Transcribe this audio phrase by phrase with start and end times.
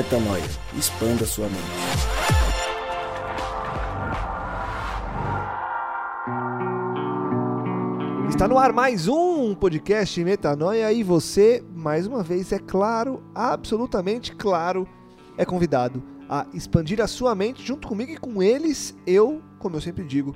[0.00, 0.42] Metanoia.
[0.78, 1.60] Expanda sua mente.
[8.30, 14.34] Está no ar mais um podcast Metanoia e você, mais uma vez, é claro, absolutamente
[14.34, 14.88] claro,
[15.36, 19.82] é convidado a expandir a sua mente junto comigo e com eles, eu, como eu
[19.82, 20.34] sempre digo,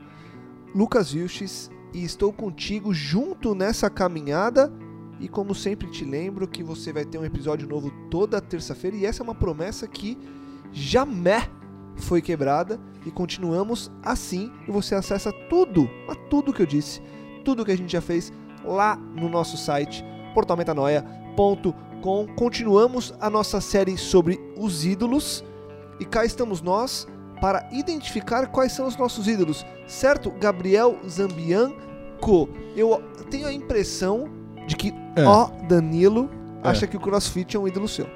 [0.74, 4.70] Lucas Vilches, e estou contigo junto nessa caminhada.
[5.20, 9.06] E como sempre te lembro que você vai ter um episódio novo toda terça-feira e
[9.06, 10.18] essa é uma promessa que
[10.72, 11.48] jamais
[11.96, 17.00] foi quebrada e continuamos assim e você acessa tudo, a tudo que eu disse,
[17.44, 18.32] tudo que a gente já fez
[18.64, 22.26] lá no nosso site portalmetanoia.com.
[22.36, 25.44] Continuamos a nossa série sobre os ídolos
[26.00, 27.06] e cá estamos nós
[27.40, 30.30] para identificar quais são os nossos ídolos, certo?
[30.30, 32.48] Gabriel Zambianco.
[32.76, 34.28] Eu tenho a impressão
[34.66, 35.24] de que É.
[35.24, 36.28] ó Danilo
[36.62, 36.68] É.
[36.68, 38.06] acha que o CrossFit é um ídolo seu.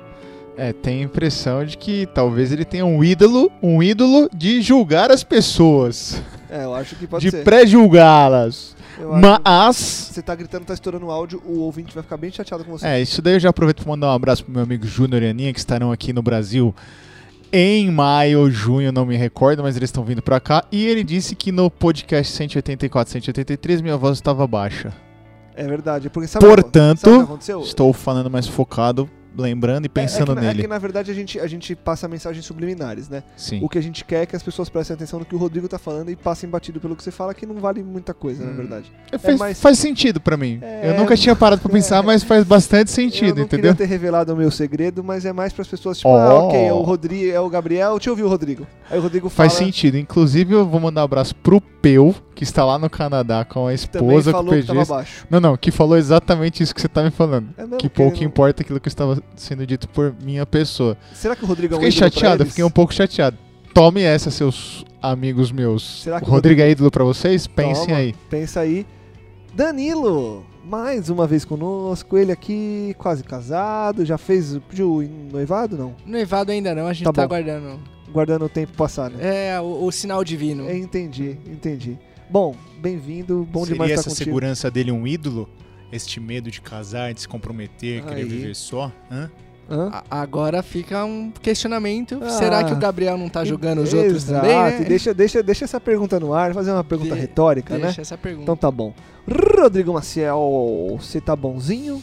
[0.56, 5.10] É, tem a impressão de que talvez ele tenha um ídolo, um ídolo de julgar
[5.12, 7.44] as pessoas, É, eu acho que pode de ser.
[7.44, 8.74] pré-julgá-las.
[8.98, 9.04] Acho que
[9.44, 12.72] Mas você tá gritando, tá estourando o áudio, o ouvinte vai ficar bem chateado com
[12.72, 12.84] você.
[12.84, 15.28] é, isso daí eu já aproveito para mandar um abraço pro meu amigo Júnior e
[15.28, 16.74] Aninha que estarão aqui no Brasil
[17.52, 21.04] em maio ou junho, não me recordo, mas eles estão vindo pra cá e ele
[21.04, 24.92] disse que no podcast 184, 183 minha voz estava baixa.
[25.58, 27.60] É verdade, porque sabe, sabe o Portanto, que aconteceu?
[27.62, 30.58] estou falando mais focado, lembrando e pensando é, é que, na- nele.
[30.60, 33.22] É que na verdade a gente, a gente passa mensagens subliminares, né?
[33.36, 33.60] Sim.
[33.62, 35.68] O que a gente quer é que as pessoas prestem atenção no que o Rodrigo
[35.68, 38.50] tá falando e passem batido pelo que você fala, que não vale muita coisa, na
[38.52, 38.56] Hum.
[38.56, 38.92] verdade.
[39.20, 40.58] faz, mais- faz sentido pra mim.
[40.62, 43.72] É, eu nunca tinha parado pra pensar, mas faz bastante eu sentido, não entendeu?
[43.72, 46.16] queria ter revelado o meu segredo, mas é mais para as pessoas, tipo, Oh.
[46.16, 48.66] ah, ok, é o Rodrigo, é o Gabriel, deixa eu ouvir o Rodrigo.
[48.90, 49.96] Aí o Rodrigo fala, Faz sentido.
[49.96, 53.62] Inclusive, eu vou mandar um abraço pro Peu, que está lá no Canadá com a
[53.62, 55.10] também esposa, com o falou que tava PG.
[55.30, 57.48] Não, não, que falou exatamente isso que você tá me falando.
[57.56, 60.96] É mesmo, que que pouco não- importa aquilo que estava sendo dito por minha pessoa.
[61.14, 63.36] Será que o Rodrigo é um Fiquei ídolo pra chateado, fiquei um pouco chateado.
[63.74, 66.02] Tome essa, seus amigos meus.
[66.02, 67.46] Será que o o Rodrigo é ídolo pra vocês?
[67.46, 67.96] Pensem Toma.
[67.98, 68.14] aí.
[68.28, 68.86] Pensa aí.
[69.54, 75.02] Danilo, mais uma vez conosco, ele aqui quase casado, já fez o
[75.32, 75.94] noivado, não?
[76.06, 77.28] Noivado ainda não, a gente Tá tá, bom.
[77.28, 77.80] guardando.
[78.12, 79.48] Guardando o tempo passar, né?
[79.50, 80.68] É, o, o sinal divino.
[80.68, 81.98] É, entendi, entendi.
[82.30, 84.24] Bom, bem-vindo, bom Seria demais essa estar contigo.
[84.24, 85.48] segurança dele um ídolo?
[85.90, 88.28] Este medo de casar, de se comprometer, querer Aí.
[88.28, 88.92] viver só?
[89.10, 89.30] Hã?
[89.70, 90.02] Hã?
[90.10, 92.18] Agora fica um questionamento.
[92.22, 92.30] Ah.
[92.30, 94.82] Será que o Gabriel não tá julgando os outros também, né?
[94.82, 98.02] e deixa, deixa, deixa essa pergunta no ar, fazer uma pergunta De- retórica, Deixa né?
[98.02, 98.42] essa pergunta.
[98.44, 98.92] Então tá bom.
[99.60, 102.02] Rodrigo Maciel, você tá bonzinho?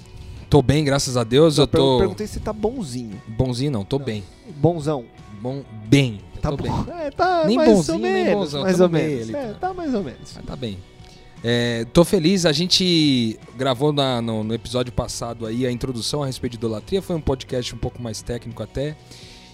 [0.49, 1.57] Tô bem, graças a Deus.
[1.57, 1.97] Eu tô.
[1.97, 3.19] Perguntei se tá bonzinho.
[3.27, 4.23] Bonzinho não, tô bem.
[4.57, 5.05] Bonzão.
[5.41, 6.19] Bom, bem.
[6.41, 6.57] Tá bom.
[6.57, 6.71] bem.
[6.99, 8.33] É, tá Nem mais bonzinho, ou nem menos.
[8.39, 9.29] bonzão, mais ou bem menos.
[9.33, 10.33] É, tá mais ou menos.
[10.35, 10.77] Mas tá bem.
[11.47, 16.25] É, tô feliz, a gente gravou na- no, no episódio passado aí a introdução a
[16.25, 18.95] respeito de idolatria, foi um podcast um pouco mais técnico até.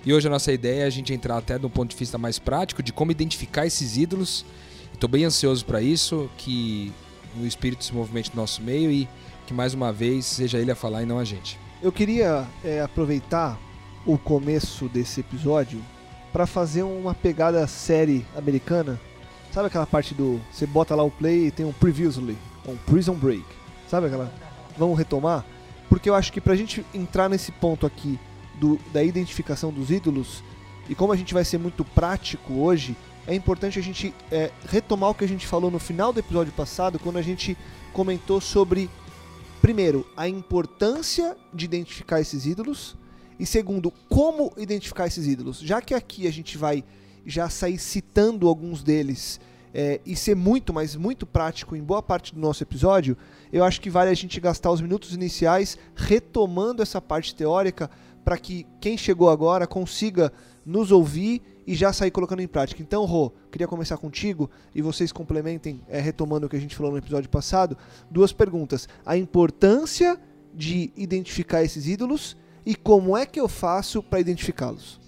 [0.05, 2.39] E hoje a nossa ideia é a gente entrar até do ponto de vista mais
[2.39, 4.45] prático de como identificar esses ídolos.
[4.93, 6.93] Estou bem ansioso para isso, que
[7.37, 9.05] o espírito se movimente no nosso meio e
[9.45, 11.59] que mais uma vez seja ele a falar e não a gente.
[11.83, 13.59] Eu queria é, aproveitar
[14.05, 15.83] o começo desse episódio
[16.31, 18.97] pra fazer uma pegada série americana.
[19.51, 20.39] Sabe aquela parte do.
[20.51, 23.43] Você bota lá o play e tem um previously, um prison break.
[23.89, 24.31] Sabe aquela.
[24.77, 25.45] Vamos retomar?
[25.89, 28.17] Porque eu acho que pra gente entrar nesse ponto aqui
[28.55, 30.41] do, da identificação dos ídolos,
[30.87, 32.95] e como a gente vai ser muito prático hoje,
[33.27, 36.53] é importante a gente é, retomar o que a gente falou no final do episódio
[36.53, 37.57] passado, quando a gente
[37.91, 38.89] comentou sobre
[39.61, 42.97] primeiro, a importância de identificar esses ídolos
[43.39, 45.59] e segundo, como identificar esses ídolos.
[45.59, 46.83] Já que aqui a gente vai
[47.25, 49.39] já sair citando alguns deles
[49.73, 53.17] é, e ser muito, mas muito prático em boa parte do nosso episódio,
[53.51, 57.89] eu acho que vale a gente gastar os minutos iniciais retomando essa parte teórica
[58.23, 60.31] para que quem chegou agora consiga
[60.65, 62.81] nos ouvir e já sair colocando em prática.
[62.81, 66.91] Então, Rô, queria começar contigo e vocês complementem, é, retomando o que a gente falou
[66.91, 67.77] no episódio passado,
[68.09, 68.87] duas perguntas.
[69.05, 70.19] A importância
[70.53, 72.35] de identificar esses ídolos
[72.65, 75.00] e como é que eu faço para identificá-los?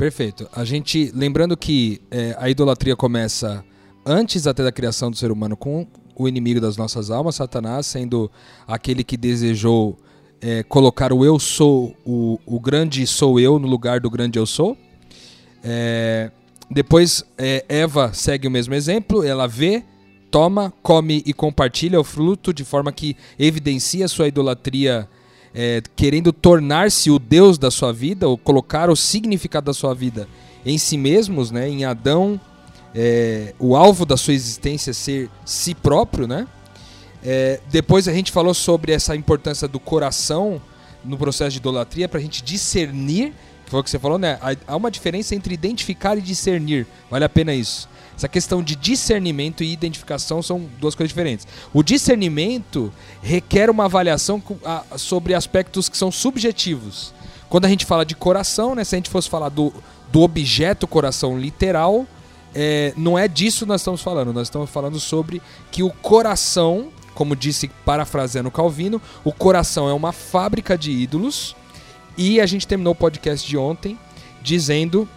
[0.00, 0.48] Perfeito.
[0.54, 3.62] A gente, lembrando que é, a idolatria começa
[4.06, 5.86] antes até da criação do ser humano com
[6.16, 8.30] o inimigo das nossas almas, Satanás, sendo
[8.66, 9.98] aquele que desejou
[10.40, 14.46] é, colocar o eu sou, o, o grande sou eu no lugar do grande eu
[14.46, 14.74] sou.
[15.62, 16.30] É,
[16.70, 19.84] depois é, Eva segue o mesmo exemplo, ela vê,
[20.30, 25.06] toma, come e compartilha o fruto de forma que evidencia sua idolatria
[25.54, 30.28] é, querendo tornar-se o Deus da sua vida, ou colocar o significado da sua vida
[30.64, 31.68] em si mesmos, né?
[31.68, 32.40] Em Adão,
[32.94, 36.46] é, o alvo da sua existência ser si próprio, né?
[37.22, 40.60] É, depois a gente falou sobre essa importância do coração
[41.04, 43.32] no processo de idolatria para a gente discernir
[43.64, 44.36] que foi o que você falou, né?
[44.42, 46.86] Há- Há uma diferença entre identificar e discernir.
[47.08, 47.88] Vale a pena isso.
[48.20, 51.48] Essa questão de discernimento e identificação são duas coisas diferentes.
[51.72, 54.42] O discernimento requer uma avaliação
[54.98, 57.14] sobre aspectos que são subjetivos.
[57.48, 58.84] Quando a gente fala de coração, né?
[58.84, 59.72] Se a gente fosse falar do,
[60.12, 62.06] do objeto coração literal,
[62.54, 64.34] é, não é disso nós estamos falando.
[64.34, 65.40] Nós estamos falando sobre
[65.70, 71.56] que o coração, como disse parafraseando Calvino, o coração é uma fábrica de ídolos.
[72.18, 73.98] E a gente terminou o podcast de ontem
[74.42, 75.08] dizendo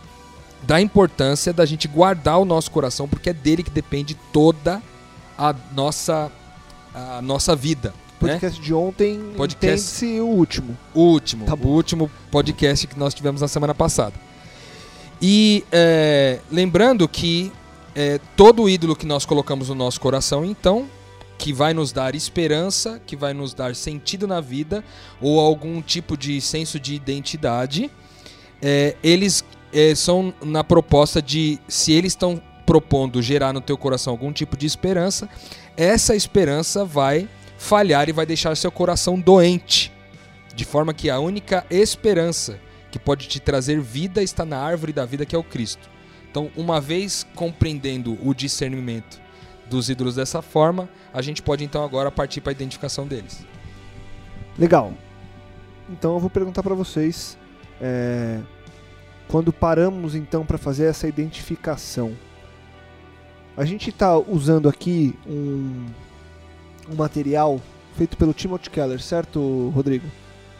[0.66, 4.82] da importância da gente guardar o nosso coração, porque é dele que depende toda
[5.38, 6.32] a nossa,
[6.94, 7.90] a nossa vida.
[7.90, 8.30] Né?
[8.30, 9.66] Podcast de ontem, Podcast-
[10.06, 10.78] entende-se o último.
[10.94, 14.14] O último, Tá o último podcast que nós tivemos na semana passada.
[15.22, 17.52] E é, lembrando que
[17.96, 20.88] é, todo ídolo que nós colocamos no nosso coração, então,
[21.38, 24.84] que vai nos dar esperança, que vai nos dar sentido na vida,
[25.22, 27.92] ou algum tipo de senso de identidade,
[28.62, 34.12] é, eles é, são na proposta de, se eles estão propondo gerar no teu coração
[34.14, 35.28] algum tipo de esperança,
[35.76, 37.28] essa esperança vai
[37.58, 39.92] falhar e vai deixar seu coração doente.
[40.56, 42.60] De forma que a única esperança
[42.92, 45.90] que pode te trazer vida está na árvore da vida que é o Cristo.
[46.30, 49.22] Então, uma vez compreendendo o discernimento
[49.70, 53.46] dos ídolos dessa forma, a gente pode então agora partir para a identificação deles.
[54.58, 54.94] Legal.
[55.90, 57.38] Então eu vou perguntar pra vocês,
[57.82, 58.40] é,
[59.28, 62.14] quando paramos então para fazer essa identificação,
[63.56, 65.86] a gente está usando aqui um,
[66.92, 67.62] um material
[67.96, 70.08] feito pelo Timothy Keller, certo, Rodrigo?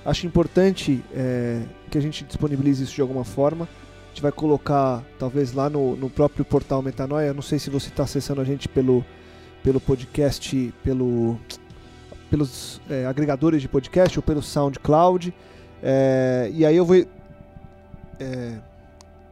[0.06, 3.66] Acho importante é, que a gente disponibilize isso de alguma forma.
[3.66, 7.34] A gente vai colocar, talvez, lá no, no próprio portal Metanoia.
[7.34, 9.04] Não sei se você está acessando a gente pelo,
[9.64, 11.40] pelo podcast, pelo,
[12.30, 15.34] pelos é, agregadores de podcast ou pelo SoundCloud.
[15.82, 17.04] É, e aí eu vou
[18.20, 18.58] é,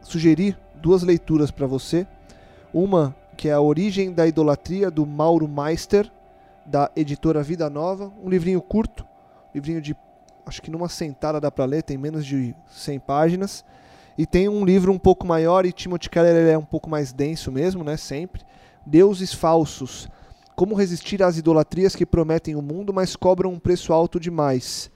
[0.02, 2.06] sugerir duas leituras para você.
[2.72, 6.10] Uma que é A Origem da Idolatria, do Mauro Meister,
[6.66, 8.12] da editora Vida Nova.
[8.22, 9.06] Um livrinho curto,
[9.54, 9.96] livrinho de
[10.44, 13.64] acho que numa sentada dá para ler, tem menos de 100 páginas.
[14.16, 17.50] E tem um livro um pouco maior, e Timothy Keller é um pouco mais denso
[17.50, 17.96] mesmo, né?
[17.96, 18.42] Sempre.
[18.84, 20.08] Deuses Falsos.
[20.54, 24.90] Como resistir às idolatrias que prometem o mundo, mas cobram um preço alto demais.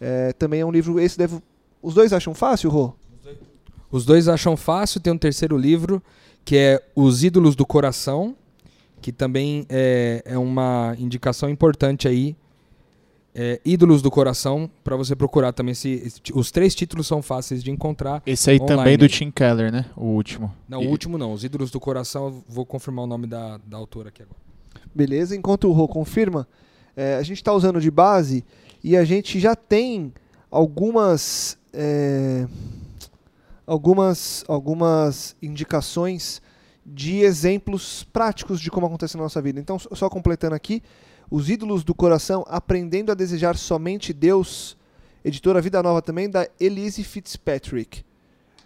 [0.00, 0.98] É, também é um livro.
[0.98, 1.40] Esse deve.
[1.80, 2.94] Os dois acham fácil, Rô?
[3.90, 6.02] Os dois acham fácil, tem um terceiro livro
[6.44, 8.34] que é Os Ídolos do Coração,
[9.02, 12.34] que também é, é uma indicação importante aí.
[13.34, 15.74] É, Ídolos do Coração, para você procurar também.
[15.74, 18.22] Se, os três títulos são fáceis de encontrar.
[18.26, 18.76] Esse aí Online.
[18.78, 19.84] também do Tim Keller, né?
[19.96, 20.52] O último.
[20.68, 21.32] Não, E- o último não.
[21.32, 24.38] Os Ídolos do Coração, eu vou confirmar o nome da, da autora aqui agora.
[24.94, 25.36] Beleza?
[25.36, 26.48] Enquanto o Rô confirma,
[26.96, 28.44] é, a gente está usando de base
[28.82, 30.12] e a gente já tem
[30.50, 31.56] algumas.
[31.72, 32.46] é,
[33.68, 36.40] algumas, algumas indicações
[36.84, 39.60] de exemplos práticos de como acontece na nossa vida.
[39.60, 40.82] Então, só completando aqui,
[41.30, 44.74] Os Ídolos do Coração, Aprendendo a Desejar Somente Deus,
[45.22, 48.02] editora Vida Nova também, da Elise Fitzpatrick.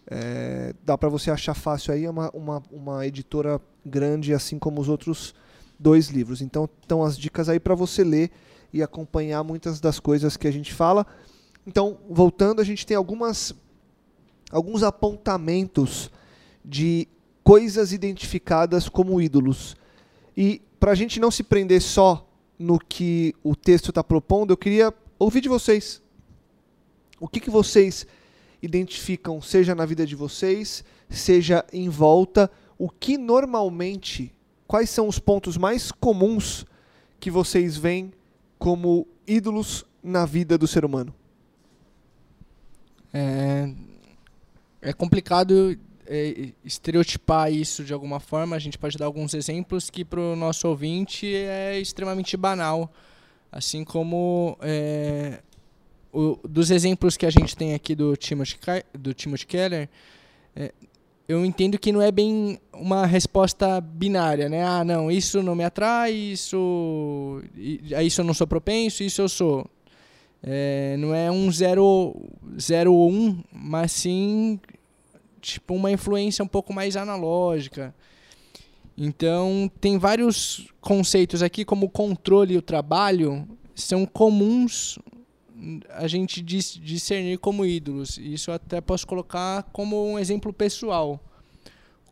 [0.06, 4.80] É, dá para você achar fácil aí, é uma, uma, uma editora grande, assim como
[4.80, 5.34] os outros
[5.80, 6.40] dois livros.
[6.40, 8.30] Então, estão as dicas aí para você ler
[8.72, 11.04] e acompanhar muitas das coisas que a gente fala.
[11.66, 13.52] Então, voltando, a gente tem algumas
[14.52, 16.10] alguns apontamentos
[16.64, 17.08] de
[17.42, 19.74] coisas identificadas como ídolos.
[20.36, 22.28] E para a gente não se prender só
[22.58, 26.00] no que o texto está propondo, eu queria ouvir de vocês.
[27.18, 28.06] O que, que vocês
[28.62, 34.32] identificam, seja na vida de vocês, seja em volta, o que normalmente,
[34.66, 36.64] quais são os pontos mais comuns
[37.18, 38.12] que vocês veem
[38.58, 41.14] como ídolos na vida do ser humano?
[43.12, 43.72] É,
[44.82, 48.56] é complicado é, estereotipar isso de alguma forma.
[48.56, 52.92] A gente pode dar alguns exemplos que para o nosso ouvinte é extremamente banal.
[53.50, 55.40] Assim como é,
[56.12, 58.58] o- dos exemplos que a gente tem aqui do Timothy,
[58.98, 59.88] do Timothy Keller,
[60.56, 60.72] é,
[61.28, 64.64] eu entendo que não é bem uma resposta binária, né?
[64.64, 67.40] Ah, não, isso não me atrai, isso,
[67.96, 69.66] a isso eu não sou propenso, isso eu sou.
[70.42, 72.14] É, não é um 0
[72.60, 74.58] zero ou 1, um, mas sim
[75.42, 77.94] tipo uma influência um pouco mais analógica.
[78.96, 84.98] Então, tem vários conceitos aqui, como o controle e o trabalho, são comuns
[85.90, 88.18] a gente dis- discernir como ídolos.
[88.18, 91.20] Isso eu até posso colocar como um exemplo pessoal.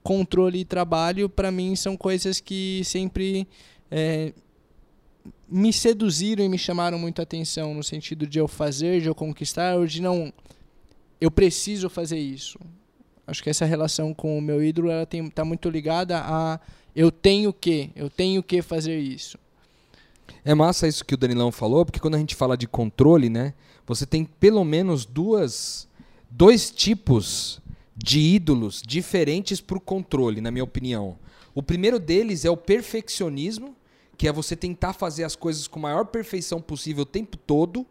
[0.03, 3.47] Controle e trabalho, para mim, são coisas que sempre
[3.91, 4.33] é,
[5.49, 9.15] me seduziram e me chamaram muito a atenção, no sentido de eu fazer, de eu
[9.15, 10.33] conquistar, ou de não
[11.21, 12.59] eu preciso fazer isso.
[13.31, 16.59] Acho que essa relação com o meu ídolo ela tem, tá muito ligada a
[16.95, 19.39] eu tenho que, eu tenho que fazer isso.
[20.45, 23.55] É massa isso que o Danilão falou, porque quando a gente fala de controle, né,
[23.87, 25.89] você tem pelo menos duas,
[26.29, 27.61] dois tipos
[27.97, 31.17] de ídolos diferentes para o controle, na minha opinião.
[31.55, 33.77] O primeiro deles é o perfeccionismo,
[34.17, 37.87] que é você tentar fazer as coisas com a maior perfeição possível o tempo todo,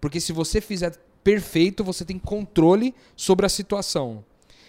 [0.00, 4.22] porque se você fizer perfeito, você tem controle sobre a situação.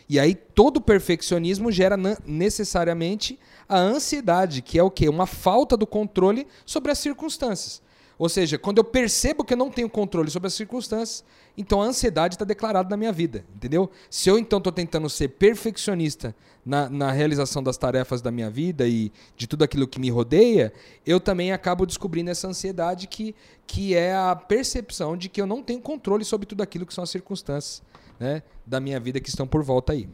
[0.07, 5.09] E aí todo perfeccionismo gera necessariamente a ansiedade, que é o quê?
[5.09, 7.81] Uma falta do controle sobre as circunstâncias.
[8.17, 11.23] Ou seja, quando eu percebo que eu não tenho controle sobre as circunstâncias,
[11.57, 13.89] então a ansiedade está declarada na minha vida, entendeu?
[14.09, 16.33] Se eu então estou tentando ser perfeccionista
[16.65, 20.71] na, na, realização das tarefas da minha vida e de tudo aquilo que me rodeia,
[21.05, 23.35] eu também acabo descobrindo essa ansiedade que,
[23.67, 27.03] que é a percepção de que eu não tenho controle sobre tudo aquilo que são
[27.03, 27.83] as circunstâncias
[28.19, 30.07] né, da minha vida que estão por volta aí.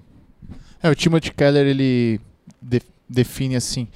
[0.81, 2.19] É, o Timothy Keller ele
[2.61, 3.87] de, define assim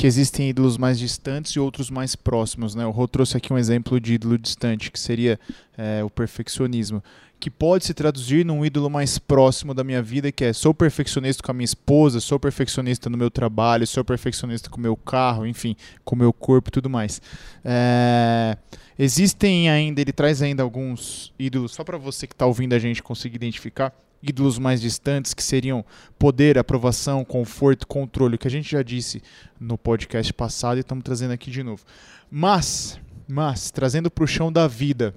[0.00, 2.74] que existem ídolos mais distantes e outros mais próximos.
[2.74, 2.86] Né?
[2.86, 5.38] O Rô trouxe aqui um exemplo de ídolo distante, que seria
[5.76, 7.04] é, o perfeccionismo,
[7.38, 11.42] que pode se traduzir num ídolo mais próximo da minha vida, que é sou perfeccionista
[11.42, 15.46] com a minha esposa, sou perfeccionista no meu trabalho, sou perfeccionista com o meu carro,
[15.46, 17.20] enfim, com o meu corpo e tudo mais.
[17.62, 18.56] É,
[18.98, 23.02] existem ainda, ele traz ainda alguns ídolos, só para você que está ouvindo a gente
[23.02, 25.84] conseguir identificar, ídolos mais distantes, que seriam
[26.18, 29.22] poder, aprovação, conforto, controle, que a gente já disse
[29.58, 31.82] no podcast passado e estamos trazendo aqui de novo.
[32.30, 35.14] Mas, mas, trazendo para o chão da vida,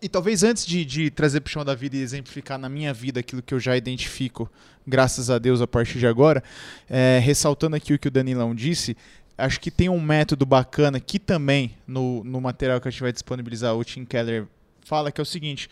[0.00, 2.92] e talvez antes de, de trazer para o chão da vida e exemplificar na minha
[2.92, 4.50] vida aquilo que eu já identifico,
[4.86, 6.42] graças a Deus, a partir de agora,
[6.90, 8.96] é, ressaltando aqui o que o Danilão disse,
[9.38, 13.12] acho que tem um método bacana que também no, no material que a gente vai
[13.12, 14.46] disponibilizar, o Tim Keller
[14.84, 15.68] fala, que é o seguinte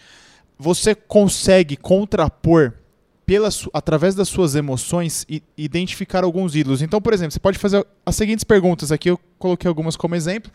[0.61, 2.75] você consegue contrapor
[3.73, 6.83] através das suas emoções e identificar alguns ídolos.
[6.83, 8.90] Então, por exemplo, você pode fazer as seguintes perguntas.
[8.90, 10.50] Aqui eu coloquei algumas como exemplo.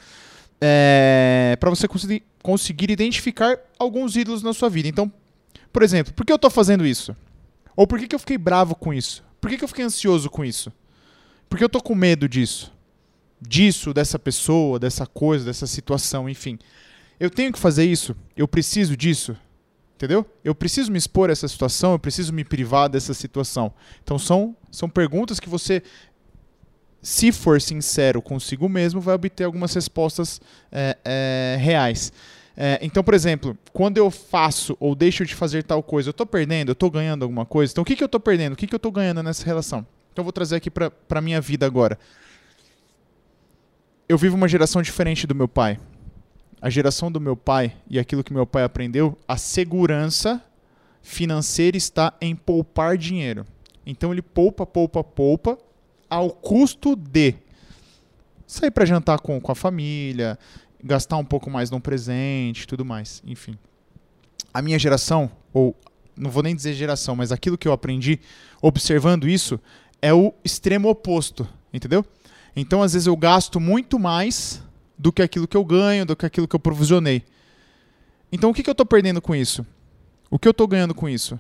[0.60, 4.90] É, para você conseguir, conseguir identificar alguns ídolos na sua vida.
[4.90, 5.12] Então,
[5.72, 7.16] por exemplo, por que eu estou fazendo isso?
[7.78, 9.24] Ou por que, que eu fiquei bravo com isso?
[9.40, 10.72] Por que, que eu fiquei ansioso com isso?
[11.50, 12.74] Por que eu estou com medo disso?
[13.42, 16.60] Disso, dessa pessoa, dessa coisa, dessa situação, enfim.
[17.18, 18.16] Eu tenho que fazer isso?
[18.36, 19.38] Eu preciso disso?
[19.96, 20.26] Entendeu?
[20.44, 23.74] Eu preciso me expor a essa situação, eu preciso me privar dessa situação.
[24.04, 25.82] Então são, são perguntas que você,
[27.02, 32.12] se for sincero consigo mesmo, vai obter algumas respostas é, é, reais.
[32.58, 36.26] É, então, por exemplo, quando eu faço ou deixo de fazer tal coisa, eu estou
[36.26, 37.72] perdendo, eu estou ganhando alguma coisa.
[37.72, 38.54] Então, o que, que eu estou perdendo?
[38.54, 39.80] O que, que eu estou ganhando nessa relação?
[40.12, 41.98] Então, eu vou trazer aqui para a minha vida agora.
[44.10, 45.80] Eu vivo uma geração diferente do meu pai
[46.62, 50.42] a geração do meu pai e aquilo que meu pai aprendeu, a segurança
[51.02, 53.46] financeira está em poupar dinheiro.
[53.86, 55.58] Então ele poupa, poupa, poupa
[56.10, 57.36] ao custo de
[58.48, 60.40] sair para jantar com, com a família,
[60.84, 63.58] gastar um pouco mais num presente, tudo mais, enfim.
[64.54, 65.76] A minha geração, ou
[66.16, 68.20] não vou nem dizer geração, mas aquilo que eu aprendi
[68.62, 69.60] observando isso
[70.02, 72.06] é o extremo oposto, entendeu?
[72.56, 74.64] Então às vezes eu gasto muito mais
[74.98, 77.24] do que aquilo que eu ganho, do que aquilo que eu provisionei.
[78.32, 79.66] Então o que, que eu estou perdendo com isso?
[80.30, 81.40] O que eu estou ganhando com isso?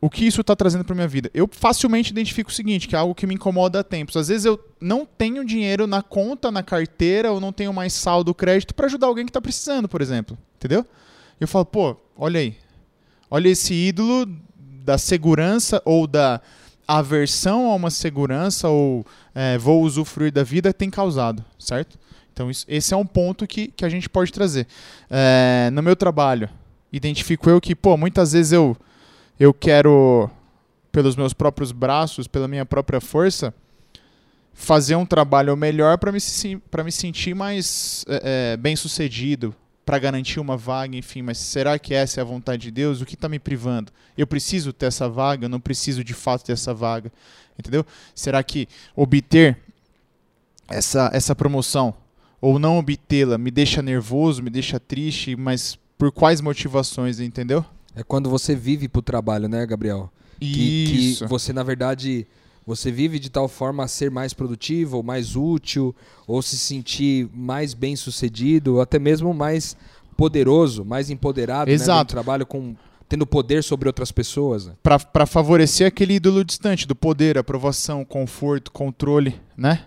[0.00, 1.30] O que isso está trazendo para minha vida?
[1.32, 4.16] Eu facilmente identifico o seguinte, que é algo que me incomoda há tempos.
[4.16, 8.34] Às vezes eu não tenho dinheiro na conta, na carteira, ou não tenho mais saldo,
[8.34, 10.36] crédito para ajudar alguém que está precisando, por exemplo.
[10.56, 10.86] Entendeu?
[11.40, 12.54] Eu falo, pô, olha aí.
[13.30, 14.26] Olha esse ídolo
[14.84, 16.38] da segurança ou da
[16.86, 21.98] aversão a uma segurança ou é, vou usufruir da vida tem causado, certo?
[22.34, 24.66] Então, isso, esse é um ponto que, que a gente pode trazer.
[25.08, 26.50] É, no meu trabalho,
[26.92, 28.76] identifico eu que, pô, muitas vezes eu,
[29.38, 30.28] eu quero,
[30.90, 33.54] pelos meus próprios braços, pela minha própria força,
[34.52, 36.18] fazer um trabalho melhor para me,
[36.84, 39.54] me sentir mais é, é, bem sucedido,
[39.86, 43.00] para garantir uma vaga, enfim, mas será que essa é a vontade de Deus?
[43.00, 43.92] O que está me privando?
[44.18, 47.12] Eu preciso ter essa vaga, eu não preciso de fato ter essa vaga,
[47.56, 47.86] entendeu?
[48.12, 49.58] Será que obter
[50.68, 51.94] essa, essa promoção
[52.44, 57.64] ou não obtê-la me deixa nervoso, me deixa triste, mas por quais motivações, entendeu?
[57.96, 60.12] É quando você vive pro trabalho, né, Gabriel?
[60.38, 60.54] Isso.
[60.54, 62.26] Que, que você, na verdade,
[62.66, 65.96] você vive de tal forma a ser mais produtivo, ou mais útil,
[66.26, 69.74] ou se sentir mais bem sucedido, ou até mesmo mais
[70.14, 72.14] poderoso, mais empoderado né, Exato.
[72.14, 72.76] Né, trabalho com
[73.08, 74.66] tendo poder sobre outras pessoas.
[74.66, 74.74] Né?
[74.82, 79.86] Para favorecer aquele ídolo distante do poder, aprovação, conforto, controle, né?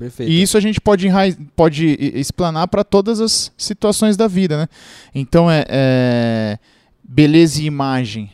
[0.00, 0.32] Perfeito.
[0.32, 1.06] E isso a gente pode,
[1.54, 4.66] pode explanar para todas as situações da vida, né?
[5.14, 6.58] Então, é, é,
[7.04, 8.32] beleza e imagem,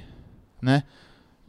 [0.62, 0.84] né?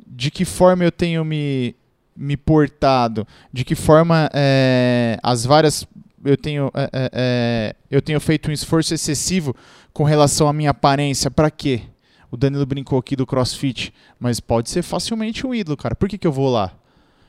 [0.08, 1.76] De que forma eu tenho me,
[2.16, 5.86] me portado, de que forma é, as várias
[6.26, 9.56] eu tenho é, é, é, eu tenho feito um esforço excessivo
[9.94, 11.82] com relação à minha aparência, para quê?
[12.32, 15.94] O Danilo brincou aqui do CrossFit, mas pode ser facilmente um ídolo, cara.
[15.94, 16.74] Por que, que eu vou lá?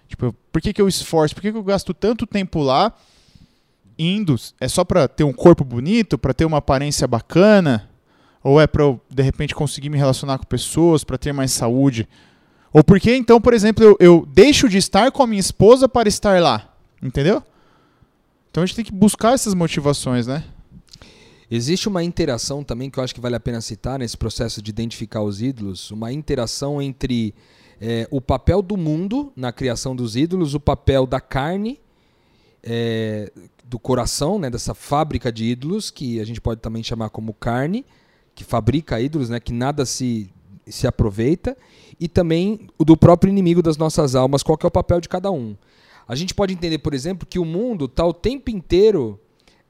[0.08, 1.34] Tipo, por que, que eu esforço?
[1.34, 2.92] Por que, que eu gasto tanto tempo lá
[3.98, 4.34] indo?
[4.58, 7.88] É só para ter um corpo bonito, para ter uma aparência bacana?
[8.42, 12.08] Ou é para eu, de repente, conseguir me relacionar com pessoas, para ter mais saúde?
[12.72, 15.88] Ou por que, então, por exemplo, eu, eu deixo de estar com a minha esposa
[15.88, 16.74] para estar lá?
[17.02, 17.42] Entendeu?
[18.50, 20.42] Então a gente tem que buscar essas motivações, né?
[21.50, 24.70] Existe uma interação também que eu acho que vale a pena citar nesse processo de
[24.70, 27.34] identificar os ídolos, uma interação entre
[27.80, 31.80] é, o papel do mundo na criação dos ídolos, o papel da carne,
[32.62, 33.30] é,
[33.64, 37.84] do coração, né, dessa fábrica de ídolos, que a gente pode também chamar como carne,
[38.34, 40.30] que fabrica ídolos, né, que nada se,
[40.66, 41.56] se aproveita,
[42.00, 45.30] e também o do próprio inimigo das nossas almas, qual é o papel de cada
[45.30, 45.56] um.
[46.06, 49.20] A gente pode entender, por exemplo, que o mundo está o tempo inteiro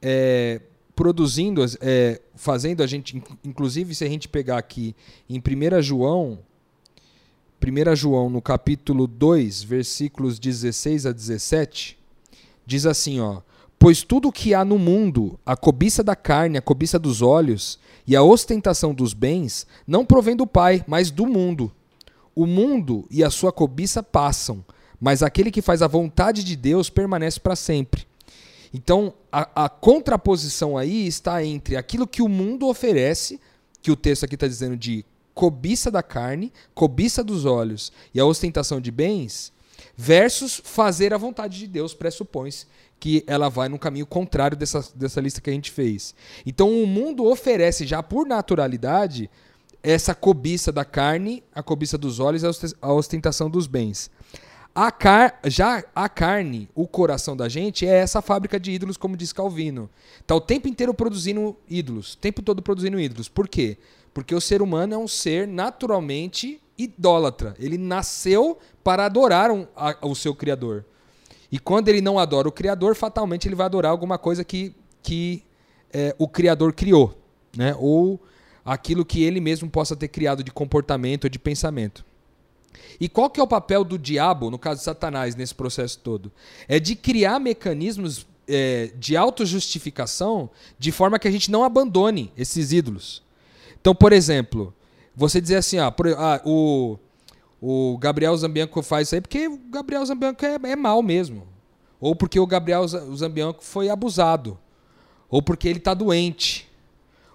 [0.01, 0.61] é,
[0.95, 4.95] produzindo, é, fazendo a gente, inclusive se a gente pegar aqui
[5.29, 6.39] em 1 João,
[7.61, 11.99] 1 João no capítulo 2, versículos 16 a 17,
[12.65, 13.43] diz assim, ó:
[13.79, 17.79] Pois tudo o que há no mundo, a cobiça da carne, a cobiça dos olhos
[18.07, 21.73] e a ostentação dos bens, não provém do Pai, mas do mundo.
[22.35, 24.65] O mundo e a sua cobiça passam,
[25.01, 28.07] mas aquele que faz a vontade de Deus permanece para sempre.
[28.73, 33.41] Então, a, a, contraposição aí está entre aquilo que o mundo oferece,
[33.83, 35.05] que o texto aqui está dizendo de
[35.39, 39.53] cobiça da carne, cobiça dos olhos e a ostentação de bens,
[39.97, 42.67] versus fazer a vontade de Deus, pressupõe-se
[42.99, 46.13] que ela vai no caminho contrário dessa, dessa lista que a gente fez.
[46.45, 49.31] Então, o mundo oferece já por naturalidade
[49.81, 54.11] essa cobiça da carne, a cobiça dos olhos e a ostentação dos bens.
[54.75, 59.17] A car já a carne, o coração da gente, é essa fábrica de ídolos, como
[59.17, 59.89] diz Calvino.
[60.21, 63.29] Está o tempo inteiro produzindo ídolos, o tempo todo produzindo ídolos.
[63.29, 63.79] Por quê?
[64.13, 67.55] Porque o ser humano é um ser naturalmente idólatra.
[67.59, 70.85] Ele nasceu para adorar um, a, o seu Criador.
[71.51, 75.43] E quando ele não adora o Criador, fatalmente ele vai adorar alguma coisa que, que
[75.93, 77.19] é, o Criador criou.
[77.57, 77.75] Né?
[77.79, 78.21] Ou
[78.65, 82.05] aquilo que ele mesmo possa ter criado de comportamento ou de pensamento.
[83.01, 86.31] E qual que é o papel do diabo, no caso de Satanás, nesse processo todo?
[86.67, 92.73] É de criar mecanismos é, de autojustificação de forma que a gente não abandone esses
[92.73, 93.23] ídolos.
[93.81, 94.75] Então, por exemplo,
[95.15, 96.99] você dizer assim, ah, por, ah o,
[97.61, 101.47] o Gabriel Zambianco faz isso aí porque o Gabriel Zambianco é, é mal mesmo.
[102.01, 104.59] Ou porque o Gabriel Zambianco foi abusado.
[105.29, 106.69] Ou porque ele está doente.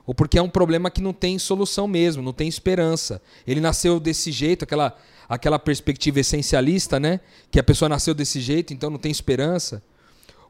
[0.06, 3.22] Ou porque é um problema que não tem solução mesmo, não tem esperança.
[3.46, 7.20] Ele nasceu desse jeito, aquela aquela perspectiva essencialista, né?
[7.50, 9.82] Que a pessoa nasceu desse jeito, então não tem esperança.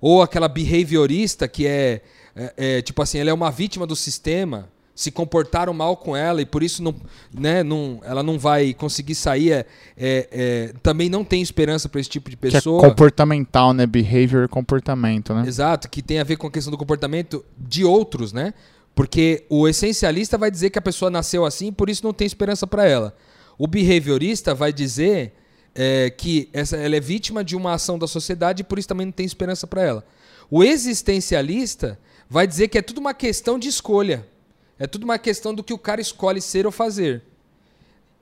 [0.02, 2.02] Ou aquela behaviorista que é,
[2.36, 6.42] é, é tipo assim, ela é uma vítima do sistema, se comportaram mal com ela
[6.42, 6.94] e por isso não,
[7.34, 9.52] né, não, ela não vai conseguir sair.
[9.52, 9.66] É,
[9.98, 12.80] é, é também não tem esperança para esse tipo de pessoa.
[12.80, 13.86] Que é comportamental, né?
[13.86, 15.48] Behavior comportamento, né?
[15.48, 18.54] Exato, que tem a ver com a questão do comportamento de outros, né?
[18.96, 22.28] Porque o essencialista vai dizer que a pessoa nasceu assim e por isso não tem
[22.28, 23.16] esperança para ela.
[23.58, 25.34] O behaviorista vai dizer
[25.74, 29.06] é, que essa, ela é vítima de uma ação da sociedade e por isso também
[29.06, 30.06] não tem esperança para ela.
[30.50, 34.28] O existencialista vai dizer que é tudo uma questão de escolha.
[34.84, 37.24] É tudo uma questão do que o cara escolhe ser ou fazer.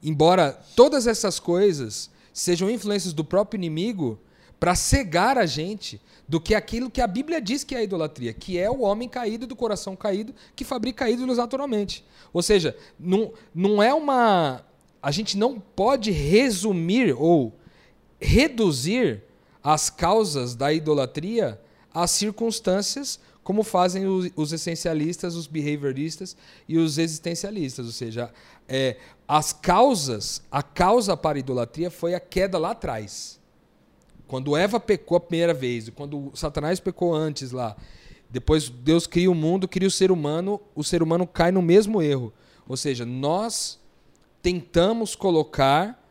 [0.04, 4.19] Embora todas essas coisas sejam influências do próprio inimigo
[4.60, 8.32] para cegar a gente do que aquilo que a Bíblia diz que é a idolatria,
[8.32, 12.06] que é o homem caído do coração caído que fabrica ídolos naturalmente.
[12.32, 14.63] Ou seja, não, não é uma
[15.02, 17.56] a gente não pode resumir ou
[18.19, 19.24] reduzir
[19.63, 21.60] as causas da idolatria
[21.91, 27.86] às circunstâncias, como fazem os, essencialistas, os behavioristas e os existencialistas.
[27.86, 28.32] Ou seja,
[28.67, 33.39] é, as causas, a causa para a idolatria foi a queda lá atrás.
[34.27, 37.75] Quando Eva pecou a primeira vez, quando Satanás pecou antes lá,
[38.30, 42.01] depois Deus cria o mundo, cria o ser humano, o ser humano cai no mesmo
[42.01, 42.32] erro.
[42.67, 43.80] Ou seja, nós
[44.41, 46.01] tentamos colocar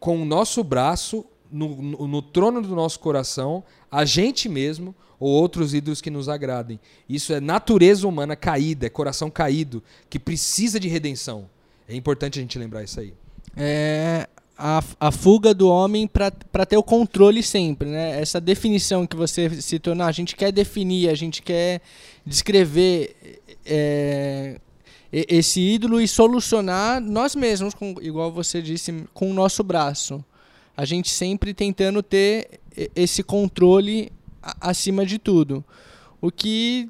[0.00, 5.30] com o nosso braço no, no, no, trono do nosso coração a gente mesmo ou
[5.30, 6.78] outros ídolos que nos agradem.
[7.08, 11.48] Isso é natureza humana caída, é coração caído, que precisa de redenção.
[11.88, 13.14] É importante a gente lembrar isso aí.
[13.56, 17.88] É a, a fuga do homem para ter o controle sempre.
[17.88, 18.20] Né?
[18.20, 21.80] Essa definição que você se tornar, a gente quer definir, a gente quer
[22.26, 23.40] descrever.
[23.64, 24.60] É,
[25.10, 30.22] esse ídolo e solucionar nós mesmos, com, igual você disse, com o nosso braço.
[30.78, 32.60] A gente sempre tentando ter
[32.94, 34.12] esse controle
[34.60, 35.64] acima de tudo.
[36.20, 36.88] O que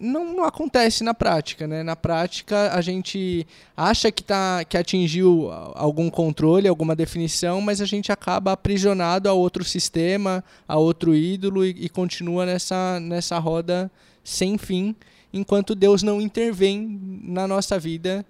[0.00, 1.84] não, não acontece na prática, né?
[1.84, 7.86] Na prática, a gente acha que, tá, que atingiu algum controle, alguma definição, mas a
[7.86, 13.88] gente acaba aprisionado a outro sistema, a outro ídolo e, e continua nessa, nessa roda
[14.24, 14.96] sem fim,
[15.32, 18.26] enquanto Deus não intervém na nossa vida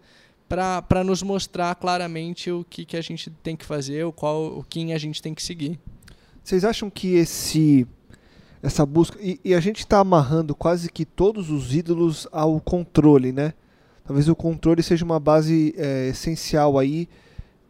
[0.48, 4.64] para nos mostrar claramente o que, que a gente tem que fazer, o qual o
[4.64, 5.78] quem a gente tem que seguir.
[6.42, 7.86] Vocês acham que esse
[8.62, 13.30] essa busca e, e a gente está amarrando quase que todos os ídolos ao controle,
[13.30, 13.52] né?
[14.04, 17.08] Talvez o controle seja uma base é, essencial aí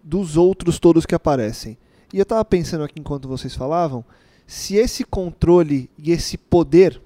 [0.02, 1.76] dos outros todos que aparecem.
[2.12, 4.04] E eu estava pensando aqui enquanto vocês falavam,
[4.46, 7.02] se esse controle e esse poder,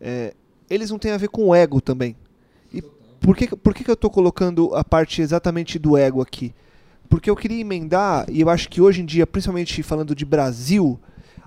[0.00, 0.34] é,
[0.68, 2.16] eles não têm a ver com o ego também.
[3.20, 6.54] Por que, por que, que eu estou colocando a parte exatamente do ego aqui?
[7.08, 10.98] Porque eu queria emendar, e eu acho que hoje em dia, principalmente falando de Brasil,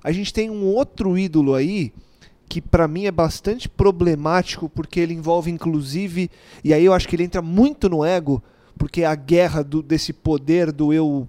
[0.03, 1.93] a gente tem um outro ídolo aí
[2.47, 6.32] que para mim é bastante problemático porque ele envolve inclusive
[6.63, 8.41] e aí eu acho que ele entra muito no ego
[8.77, 11.27] porque a guerra do, desse poder do eu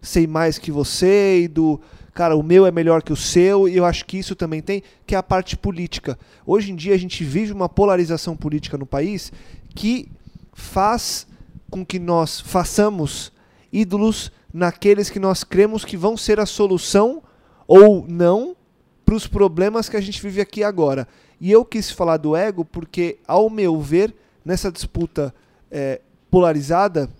[0.00, 1.78] sei mais que você e do
[2.14, 4.82] cara o meu é melhor que o seu e eu acho que isso também tem
[5.06, 8.86] que é a parte política hoje em dia a gente vive uma polarização política no
[8.86, 9.30] país
[9.76, 10.08] que
[10.54, 11.26] faz
[11.70, 13.30] com que nós façamos
[13.70, 17.22] ídolos naqueles que nós cremos que vão ser a solução
[17.68, 18.56] ou não
[19.04, 21.06] para os problemas que a gente vive aqui agora.
[21.38, 25.34] E eu quis falar do ego porque, ao meu ver, nessa disputa
[25.70, 27.10] é, polarizada,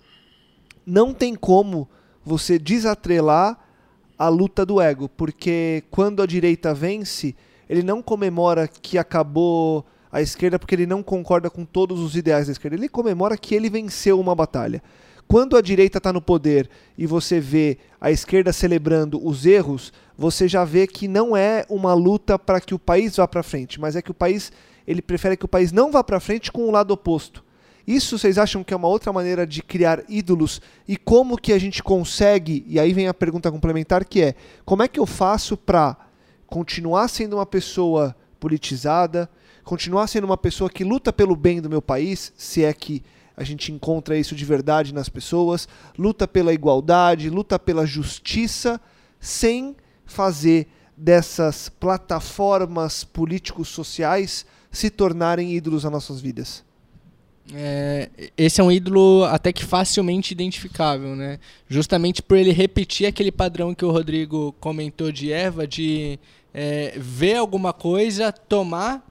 [0.86, 1.86] não tem como
[2.24, 3.58] você desatrelar
[4.18, 7.36] a luta do ego, porque quando a direita vence,
[7.68, 12.46] ele não comemora que acabou a esquerda porque ele não concorda com todos os ideais
[12.46, 14.82] da esquerda, ele comemora que ele venceu uma batalha.
[15.28, 20.46] Quando a direita está no poder e você vê a esquerda celebrando os erros, você
[20.46, 23.96] já vê que não é uma luta para que o país vá para frente, mas
[23.96, 24.52] é que o país
[24.86, 27.44] ele prefere que o país não vá para frente com o lado oposto.
[27.86, 31.58] Isso vocês acham que é uma outra maneira de criar ídolos e como que a
[31.58, 32.64] gente consegue?
[32.68, 35.96] E aí vem a pergunta complementar que é: como é que eu faço para
[36.46, 39.28] continuar sendo uma pessoa politizada,
[39.66, 43.02] continuar sendo uma pessoa que luta pelo bem do meu país, se é que
[43.36, 48.80] a gente encontra isso de verdade nas pessoas, luta pela igualdade, luta pela justiça,
[49.18, 49.74] sem
[50.06, 56.64] fazer dessas plataformas políticos sociais se tornarem ídolos nas nossas vidas.
[57.52, 61.40] É, esse é um ídolo até que facilmente identificável, né?
[61.68, 66.20] Justamente por ele repetir aquele padrão que o Rodrigo comentou de Eva, de
[66.54, 69.05] é, ver alguma coisa, tomar,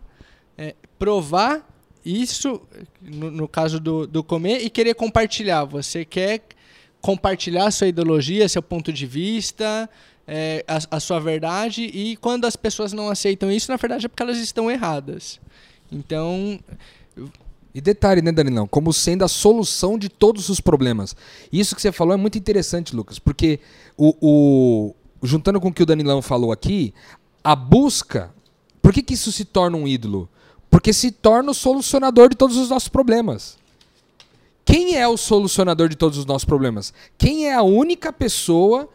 [0.58, 1.68] é, provar
[2.06, 2.62] isso,
[3.02, 5.66] no, no caso do, do comer, e querer compartilhar.
[5.66, 6.42] Você quer
[7.02, 9.90] compartilhar sua ideologia, seu ponto de vista,
[10.28, 14.10] é, a, a sua verdade, e quando as pessoas não aceitam isso, na verdade é
[14.10, 15.40] porque elas estão erradas.
[15.92, 16.60] Então,
[17.74, 18.66] E detalhe, né, Danilão?
[18.68, 21.16] Como sendo a solução de todos os problemas.
[21.52, 23.60] Isso que você falou é muito interessante, Lucas, porque
[23.98, 26.94] o, o- juntando com o que o Danilão falou aqui,
[27.44, 28.34] a busca.
[28.82, 30.30] Por que, que isso se torna um ídolo?
[30.76, 33.58] Porque se torna o solucionador de todos os nossos problemas.
[34.66, 36.94] Quem é o solucionador de todos os nossos problemas?
[37.18, 38.90] Quem é a única pessoa,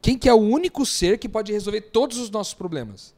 [0.00, 3.12] quem que é o único ser que pode resolver todos os nossos problemas?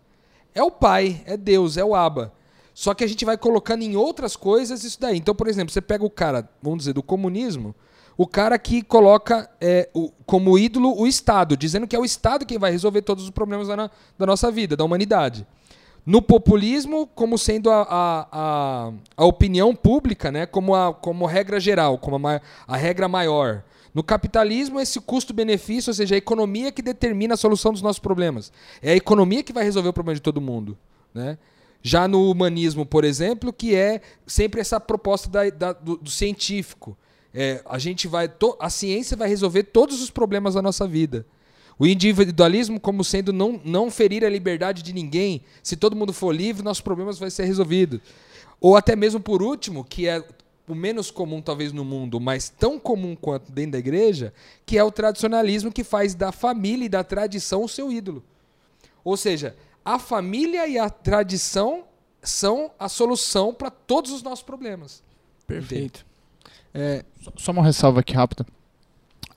[0.53, 2.33] É o Pai, é Deus, é o Abba.
[2.75, 5.17] Só que a gente vai colocando em outras coisas isso daí.
[5.17, 7.73] Então, por exemplo, você pega o cara, vamos dizer, do comunismo,
[8.17, 12.45] o cara que coloca é, o- como ídolo o Estado, dizendo que é o Estado
[12.45, 15.47] quem vai resolver todos os problemas da, na- da nossa vida, da humanidade.
[16.09, 21.61] No populismo, como sendo a, a, a, a opinião pública, né, como, a, como regra
[21.61, 23.63] geral, como a, a regra maior.
[23.93, 28.51] No capitalismo, esse custo-benefício, ou seja, a economia que determina a solução dos nossos problemas.
[28.81, 30.79] É a economia que vai resolver o problema de todo mundo.
[31.13, 31.37] Né?
[31.83, 36.97] Já no humanismo, por exemplo, que é sempre essa proposta da- da- do, do científico.
[37.35, 41.27] É, a gente vai, to- a ciência vai resolver todos os problemas da nossa vida.
[41.79, 45.43] O individualismo como sendo não, não ferir a liberdade de ninguém.
[45.63, 48.01] Se todo mundo for livre, nossos problemas vão ser resolvidos.
[48.61, 50.25] Ou até mesmo por último, que é
[50.67, 54.35] o menos comum talvez no mundo, mas tão comum quanto dentro da igreja,
[54.67, 58.23] que é o tradicionalismo que faz da família e da tradição o seu ídolo.
[59.05, 61.85] Ou seja, a família e a tradição
[62.21, 65.03] são a solução para todos os nossos problemas.
[65.47, 66.05] perfeito.
[66.75, 68.45] É, Só- Só uma ressalva aqui rápida.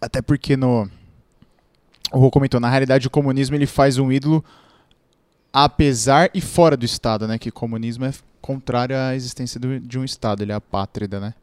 [0.01, 0.89] Até porque no.
[2.11, 4.43] O Rô comentou, na realidade o comunismo ele faz um ídolo
[5.53, 7.37] apesar e fora do Estado, né?
[7.37, 11.33] Que comunismo é contrário à existência do- de um Estado, ele é apátrida, né?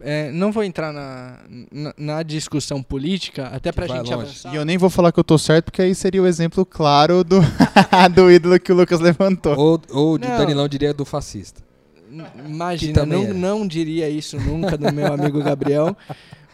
[0.00, 1.38] é, não vou entrar na,
[1.72, 4.22] na, na discussão política, até pra vai gente longe.
[4.28, 4.52] avançar.
[4.52, 7.24] E eu nem vou falar que eu tô certo, porque aí seria o exemplo claro
[7.24, 7.40] do,
[8.14, 9.58] do ídolo que o Lucas levantou.
[9.58, 10.38] Ou, ou de Não.
[10.38, 11.60] Danilão diria do fascista.
[12.46, 13.32] Imagina, não, é.
[13.32, 15.96] não diria isso nunca do meu amigo Gabriel.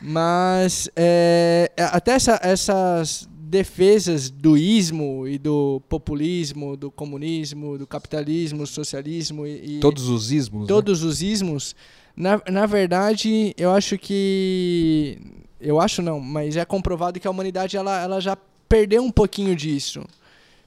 [0.07, 8.67] Mas é, até essa- essas defesas do ismo e do populismo, do comunismo, do capitalismo,
[8.67, 10.63] socialismo e, e Todos os ismos.
[10.63, 10.67] né?
[10.69, 11.75] todos os ismos,
[12.17, 15.19] na, na verdade, eu acho que.
[15.61, 18.37] Eu acho não, mas é comprovado que a humanidade ela, ela já
[18.69, 20.05] perdeu um pouquinho disso.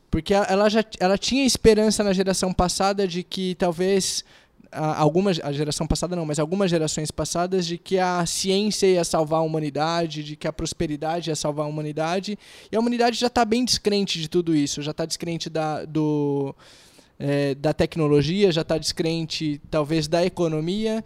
[0.09, 4.23] Porque ela- ela já ela tinha esperança na geração passada de que talvez.
[4.71, 9.39] Algumas, a geração passada não, mas algumas gerações passadas de que a ciência ia salvar
[9.39, 12.37] a humanidade, de que a prosperidade ia salvar a humanidade.
[12.71, 16.53] E a humanidade já está bem descrente de tudo isso, já está descrente da, do,
[17.17, 21.03] é, da tecnologia, já está descrente talvez da economia,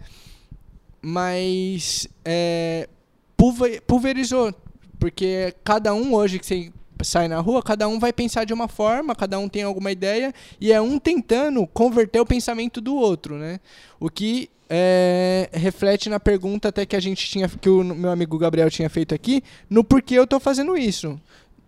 [1.00, 2.88] mas é,
[3.36, 4.52] pulver- pulverizou,
[4.98, 6.72] porque cada um hoje que você
[7.02, 10.32] sai na rua, cada um vai pensar de uma forma, cada um tem alguma ideia
[10.60, 13.60] e é um tentando converter o pensamento do outro, né?
[14.00, 18.38] O que é, reflete na pergunta até que a gente tinha, que o meu amigo
[18.38, 21.20] Gabriel tinha feito aqui, no porquê eu tô fazendo isso.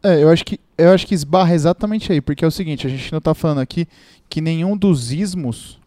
[0.02, 2.90] É, eu acho que eu acho que esbarra exatamente aí, porque é o seguinte, a
[2.90, 3.86] gente não tá falando aqui
[4.28, 5.78] que nenhum dos ismos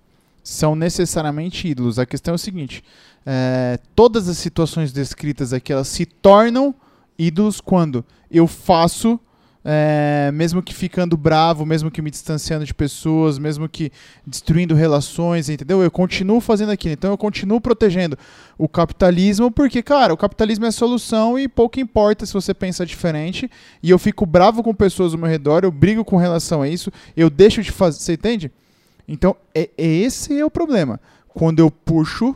[0.44, 2.00] são necessariamente ídolos.
[2.00, 2.84] A questão é o seguinte,
[3.26, 6.74] é, todas as situações descritas aqui, elas se tornam
[7.20, 9.20] ídolos quando eu faço,
[9.70, 13.92] é, mesmo que ficando bravo, mesmo que me distanciando de pessoas, mesmo que
[14.26, 15.84] destruindo relações, entendeu?
[15.84, 16.94] Eu continuo fazendo aquilo.
[16.94, 18.18] Então eu continuo protegendo
[18.58, 22.86] o capitalismo, porque, cara, o capitalismo é a solução e pouco importa se você pensa
[22.86, 23.52] diferente.
[23.84, 26.90] E eu fico bravo com pessoas ao meu redor, eu brigo com relação a isso,
[27.18, 28.00] eu deixo de fazer.
[28.00, 28.50] Você entende?
[29.06, 30.98] Então, é, é esse é o problema.
[31.28, 32.34] Quando eu puxo,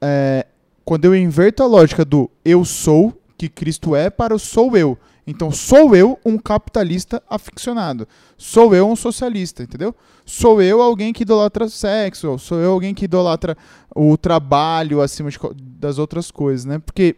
[0.00, 0.46] é,
[0.84, 4.96] quando eu inverto a lógica do eu sou, que Cristo é, para o sou eu.
[5.26, 8.08] Então, sou eu um capitalista aficionado.
[8.36, 9.94] Sou eu um socialista, entendeu?
[10.26, 12.38] Sou eu alguém que idolatra sexo.
[12.38, 13.56] Sou eu alguém que idolatra
[13.94, 16.78] o trabalho acima de das outras coisas, né?
[16.80, 17.16] Porque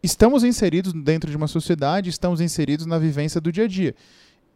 [0.00, 3.96] estamos inseridos dentro de uma sociedade, estamos inseridos na vivência do dia a dia.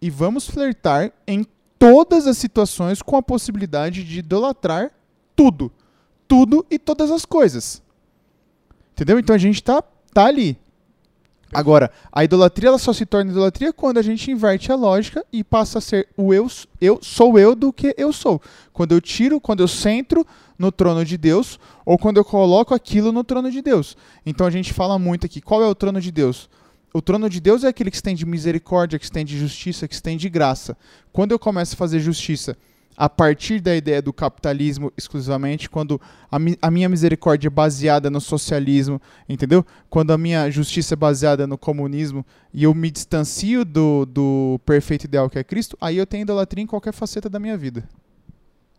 [0.00, 1.44] E vamos flertar em
[1.78, 4.92] todas as situações com a possibilidade de idolatrar
[5.34, 5.72] tudo.
[6.28, 7.82] Tudo e todas as coisas.
[8.92, 9.18] Entendeu?
[9.18, 9.82] Então a gente tá,
[10.14, 10.56] tá ali.
[11.52, 15.44] Agora, a idolatria ela só se torna idolatria quando a gente inverte a lógica e
[15.44, 18.40] passa a ser o eu, eu sou eu do que eu sou.
[18.72, 20.26] Quando eu tiro, quando eu centro
[20.58, 23.96] no trono de Deus ou quando eu coloco aquilo no trono de Deus.
[24.24, 26.48] Então a gente fala muito aqui, qual é o trono de Deus?
[26.94, 30.76] O trono de Deus é aquele que estende misericórdia, que estende justiça, que estende graça.
[31.12, 32.56] Quando eu começo a fazer justiça
[32.96, 36.00] a partir da ideia do capitalismo exclusivamente, quando
[36.30, 39.64] a, mi- a minha misericórdia é baseada no socialismo, entendeu?
[39.88, 45.04] Quando a minha justiça é baseada no comunismo e eu me distancio do, do perfeito
[45.04, 47.82] ideal que é Cristo, aí eu tenho idolatria em qualquer faceta da minha vida.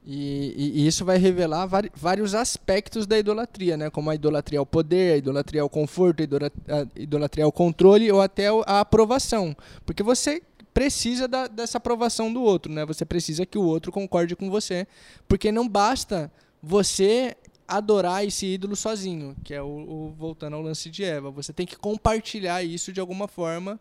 [0.06, 3.89] E, e- e isso vai revelar vários aspectos da idolatria, né?
[3.89, 6.21] Como a idolatria ao poder, a idolatria ao conforto,
[6.67, 9.56] a idolatria ao controle ou até a aprovação.
[9.86, 10.41] Porque você
[10.74, 12.86] precisa da- dessa aprovação do outro, né?
[12.86, 14.88] Você precisa que o outro concorde com você.
[15.28, 16.32] Porque não basta
[16.62, 17.36] você
[17.68, 21.32] adorar esse ídolo sozinho, que é o, o- voltando ao lance de Eva.
[21.32, 23.80] Você tem que compartilhar isso de alguma forma.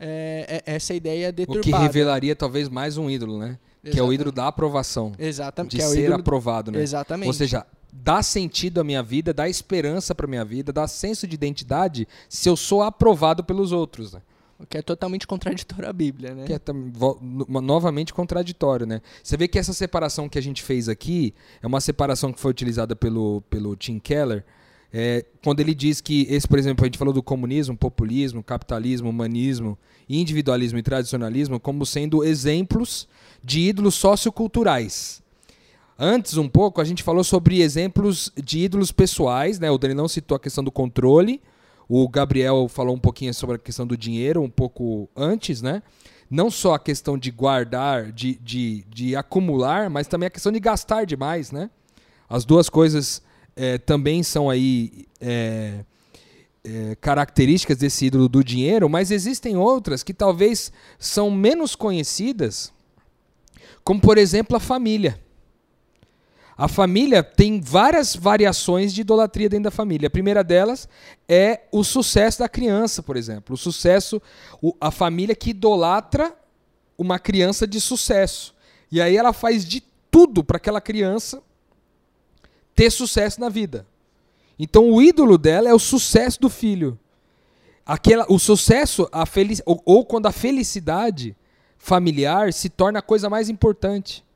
[0.00, 1.64] é- é- essa ideia O deturpada.
[1.64, 3.58] que revelaria talvez mais um ídolo, né?
[3.82, 4.14] Que é o Exatamente.
[4.14, 5.12] ídolo da aprovação.
[5.18, 5.76] Exatamente.
[5.76, 6.80] De é o ser aprovado, né?
[6.80, 7.26] Exatamente.
[7.26, 11.34] Ou seja, dá sentido à minha vida, dá esperança pra minha vida, dá senso de
[11.34, 14.22] identidade se eu sou aprovado pelos outros, né?
[14.66, 16.44] Que é totalmente contraditório à Bíblia, né?
[16.44, 16.60] Que é
[17.62, 19.00] novamente contraditório, né?
[19.22, 22.50] Você vê que essa separação que a gente fez aqui é uma separação que foi
[22.50, 24.44] utilizada pelo, pelo Tim Keller,
[24.92, 29.10] é, quando ele diz que esse, por exemplo, a gente falou do comunismo, populismo, capitalismo,
[29.10, 33.06] humanismo, individualismo e tradicionalismo como sendo exemplos
[33.44, 35.22] de ídolos socioculturais.
[35.98, 39.70] Antes, um pouco, a gente falou sobre exemplos de ídolos pessoais, né?
[39.70, 41.40] O Danilão citou a questão do controle,
[41.88, 45.82] o Gabriel falou um pouquinho sobre a questão do dinheiro, um pouco antes, né?
[46.30, 50.60] Não só a questão de guardar, de, de, de acumular, mas também a questão de
[50.60, 51.70] gastar demais, né?
[52.28, 53.22] As duas coisas
[53.56, 55.82] eh, também são aí eh,
[56.62, 62.70] eh, características desse ídolo do dinheiro, mas existem outras que talvez são menos conhecidas,
[63.82, 65.18] como por exemplo a família.
[66.58, 70.08] A família tem várias variações de idolatria dentro da família.
[70.08, 70.88] A primeira delas
[71.28, 73.54] é o sucesso da criança, por exemplo.
[73.54, 74.20] O sucesso,
[74.80, 76.36] a família que idolatra
[76.98, 78.52] uma criança de sucesso.
[78.90, 81.40] E aí ela faz de tudo para aquela criança
[82.74, 83.86] ter sucesso na vida.
[84.58, 86.98] Então o ídolo dela é o sucesso do filho.
[87.86, 89.22] Aquela, o sucesso, a
[89.64, 91.36] ou, ou quando a felicidade
[91.78, 94.26] familiar se torna a coisa mais importante.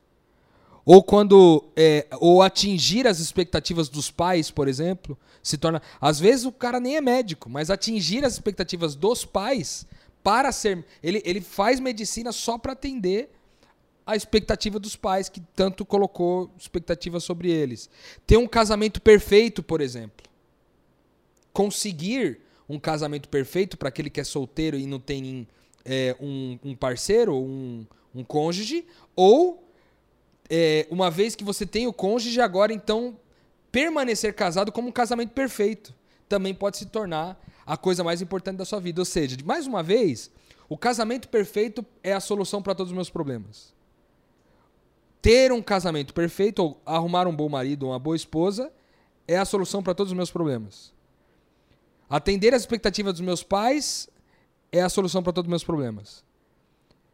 [0.85, 1.63] Ou quando.
[1.75, 5.81] É, ou atingir as expectativas dos pais, por exemplo, se torna.
[5.99, 9.85] Às vezes o cara nem é médico, mas atingir as expectativas dos pais
[10.23, 10.85] para ser.
[11.01, 13.29] Ele, ele faz medicina só para atender
[14.05, 17.89] a expectativa dos pais, que tanto colocou expectativa sobre eles.
[18.27, 20.25] Ter um casamento perfeito, por exemplo.
[21.53, 25.47] Conseguir um casamento perfeito para aquele que é solteiro e não tem
[25.85, 29.63] é, um, um, parceiro, um, um cônjuge, ou
[30.49, 33.17] é, uma vez que você tem o cônjuge, agora então
[33.71, 35.93] permanecer casado como um casamento perfeito
[36.27, 39.01] também pode se tornar a coisa mais importante da sua vida.
[39.01, 40.31] Ou seja, mais uma vez,
[40.67, 43.73] o casamento perfeito é a solução para todos os meus problemas.
[45.21, 48.71] Ter um casamento perfeito, ou arrumar um bom marido, uma boa esposa,
[49.27, 50.91] é a solução para todos os meus problemas.
[52.09, 54.09] Atender as expectativas dos meus pais
[54.71, 56.23] é a solução para todos os meus problemas.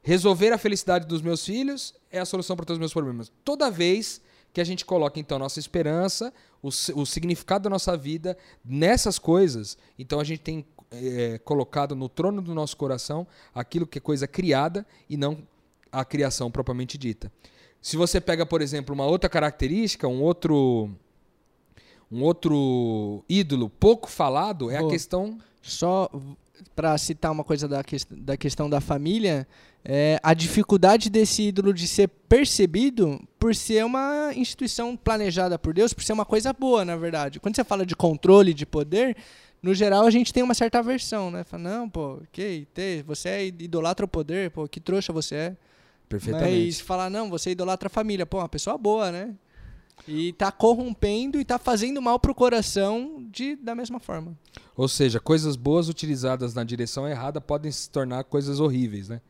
[0.10, 3.32] Resolver a felicidade dos meus filhos é a solução para todos os meus problemas.
[3.46, 4.20] Toda vez
[4.52, 9.78] que a gente coloca, então, nossa esperança, o, o significado da nossa vida nessas coisas,
[10.00, 14.28] então a gente tem é, colocado no trono do nosso coração aquilo que é coisa
[14.28, 15.44] criada e não
[15.92, 17.32] a criação propriamente dita.
[17.80, 20.90] Se você pega, por exemplo, uma outra característica, um outro
[22.12, 26.10] um outro ídolo pouco falado é oh, a questão só
[26.76, 29.48] para citar uma coisa da, que, da questão da família,
[29.84, 35.94] é, a dificuldade desse ídolo de ser percebido por ser uma instituição planejada por Deus,
[35.94, 37.40] por ser uma coisa boa, na verdade.
[37.40, 39.16] Quando você fala de controle, de poder,
[39.62, 41.44] no geral a gente tem uma certa aversão, né?
[41.44, 42.68] Fala, não, pô, que,
[43.06, 45.58] você é idolatra o poder, pô, que trouxa você é.
[46.08, 46.66] Perfeitamente.
[46.66, 49.36] Mas falar, não, você idolatra a família, pô, uma pessoa boa, né?
[50.08, 54.38] E tá corrompendo e tá fazendo mal pro coração de, da mesma forma.
[54.76, 59.22] Ou seja, coisas boas utilizadas na direção errada podem se tornar coisas horríveis, né?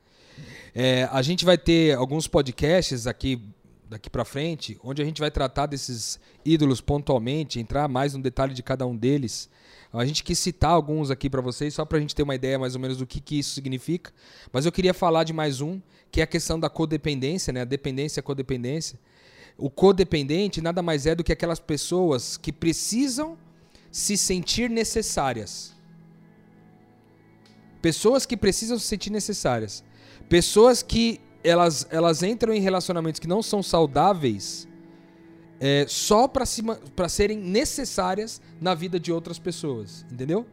[0.73, 3.41] É, a gente vai ter alguns podcasts aqui
[3.89, 8.53] daqui para frente, onde a gente vai tratar desses ídolos pontualmente, entrar mais no detalhe
[8.53, 9.49] de cada um deles.
[9.91, 12.59] A gente quis citar alguns aqui para vocês, só para a gente ter uma ideia
[12.59, 14.11] mais ou menos do que, que isso significa.
[14.53, 17.61] Mas eu queria falar de mais um, que é a questão da codependência, né?
[17.61, 18.99] a dependência e a codependência.
[19.59, 23.37] O codependente nada mais é do que aquelas pessoas que precisam
[23.91, 25.75] se sentir necessárias.
[27.81, 29.83] Pessoas que precisam se sentir necessárias.
[30.29, 34.67] Pessoas que elas, elas entram em relacionamentos que não são saudáveis
[35.59, 40.05] é, só para serem necessárias na vida de outras pessoas.
[40.09, 40.45] Entendeu?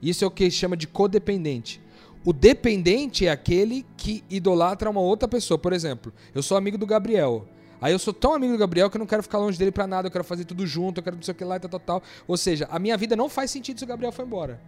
[0.00, 1.80] Isso é o que chama de codependente.
[2.24, 5.58] O dependente é aquele que idolatra uma outra pessoa.
[5.58, 7.48] Por exemplo, eu sou amigo do Gabriel.
[7.82, 9.88] Aí eu sou tão amigo do Gabriel que eu não quero ficar longe dele para
[9.88, 11.68] nada, eu quero fazer tudo junto, eu quero não sei o que lá e tal,
[11.68, 12.02] tal, tal.
[12.28, 14.60] Ou seja, a minha vida não faz sentido se o Gabriel for embora.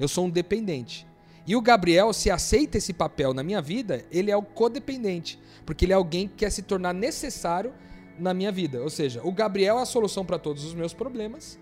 [0.00, 1.06] Eu sou um dependente.
[1.46, 5.38] E o Gabriel, se aceita esse papel na minha vida, ele é o codependente.
[5.66, 7.74] Porque ele é alguém que quer se tornar necessário
[8.18, 8.80] na minha vida.
[8.80, 11.58] Ou seja, o Gabriel é a solução para todos os meus problemas.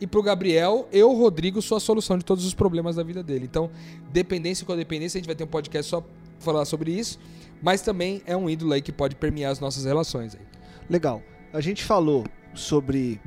[0.00, 3.44] E pro Gabriel, eu, Rodrigo, sou a solução de todos os problemas da vida dele.
[3.44, 3.70] Então,
[4.10, 6.02] dependência e codependência, a gente vai ter um podcast só
[6.38, 7.18] falar sobre isso.
[7.62, 10.34] Mas também é um ídolo aí que pode permear as nossas relações.
[10.34, 10.46] Aí.
[10.88, 11.22] Legal.
[11.52, 13.20] A gente falou sobre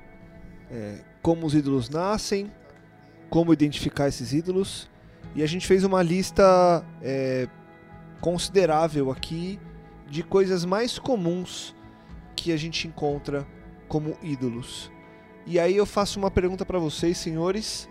[0.69, 2.51] é, como os ídolos nascem,
[3.29, 4.89] como identificar esses ídolos.
[5.35, 7.47] E a gente fez uma lista é,
[8.21, 9.59] considerável aqui
[10.09, 11.75] de coisas mais comuns
[12.35, 13.45] que a gente encontra
[13.87, 14.91] como ídolos.
[15.45, 17.88] E aí eu faço uma pergunta para vocês, senhores.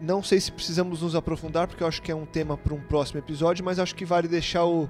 [0.00, 2.80] Não sei se precisamos nos aprofundar, porque eu acho que é um tema para um
[2.80, 4.88] próximo episódio, mas acho que vale deixar o.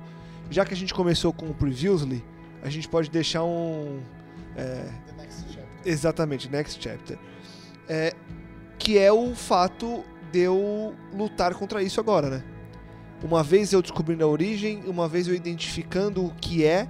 [0.49, 2.25] Já que a gente começou com o Previously,
[2.63, 4.01] a gente pode deixar um.
[4.57, 4.89] É...
[5.17, 7.19] Next exatamente, Next Chapter.
[7.89, 8.15] É,
[8.79, 12.45] que é o fato de eu lutar contra isso agora, né?
[13.23, 16.89] Uma vez eu descobrindo a origem, uma vez eu identificando o que é,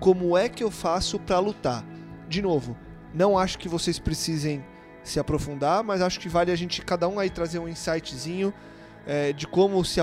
[0.00, 1.84] como é que eu faço para lutar.
[2.28, 2.76] De novo,
[3.12, 4.64] não acho que vocês precisem
[5.02, 8.52] se aprofundar, mas acho que vale a gente cada um aí trazer um insightzinho
[9.06, 10.00] é, de como se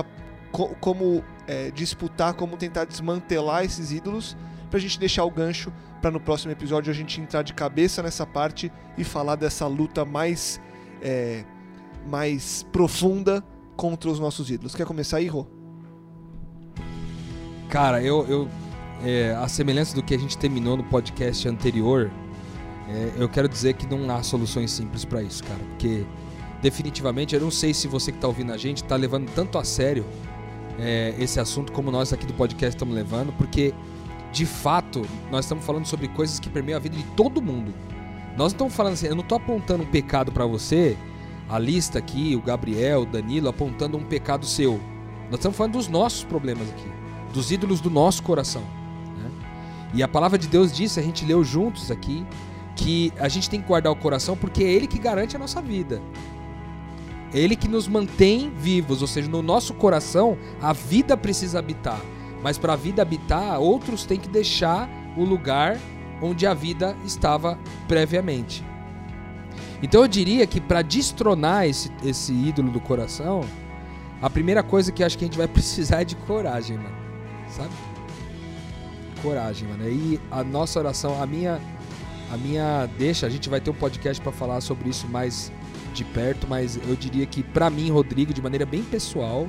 [0.80, 4.36] como é, disputar, como tentar desmantelar esses ídolos,
[4.68, 5.72] pra gente deixar o gancho
[6.02, 10.04] para no próximo episódio a gente entrar de cabeça nessa parte e falar dessa luta
[10.04, 10.60] mais
[11.00, 11.44] é,
[12.08, 13.44] mais profunda
[13.76, 14.74] contra os nossos ídolos.
[14.74, 15.46] Quer começar aí, Rô?
[17.68, 18.48] Cara, eu, eu
[19.02, 22.10] é, a semelhança do que a gente terminou no podcast anterior,
[22.92, 26.04] é, eu quero dizer que não há soluções simples para isso, cara, porque
[26.60, 29.64] definitivamente eu não sei se você que está ouvindo a gente está levando tanto a
[29.64, 30.04] sério
[30.78, 33.72] é, esse assunto como nós aqui do podcast estamos levando, porque
[34.32, 37.72] de fato nós estamos falando sobre coisas que permeiam a vida de todo mundo.
[38.30, 40.96] Nós não estamos falando assim, eu não estou apontando um pecado para você
[41.48, 44.80] a lista aqui, o Gabriel, o Danilo, apontando um pecado seu.
[45.24, 46.88] Nós estamos falando dos nossos problemas aqui,
[47.32, 48.62] dos ídolos do nosso coração.
[49.18, 49.30] né?
[49.92, 52.24] E a palavra de Deus disse, a gente leu juntos aqui,
[52.80, 55.60] que a gente tem que guardar o coração porque é ele que garante a nossa
[55.60, 56.00] vida.
[57.32, 62.00] É ele que nos mantém vivos, ou seja, no nosso coração a vida precisa habitar.
[62.42, 65.78] Mas para a vida habitar, outros têm que deixar o lugar
[66.22, 68.64] onde a vida estava previamente.
[69.82, 73.42] Então eu diria que para destronar esse, esse ídolo do coração,
[74.22, 76.96] a primeira coisa que acho que a gente vai precisar é de coragem, mano.
[77.50, 77.70] Sabe?
[79.22, 79.86] Coragem, mano.
[79.86, 81.60] E a nossa oração, a minha
[82.30, 85.52] a minha deixa, a gente vai ter um podcast para falar sobre isso mais
[85.92, 89.48] de perto, mas eu diria que para mim, Rodrigo, de maneira bem pessoal,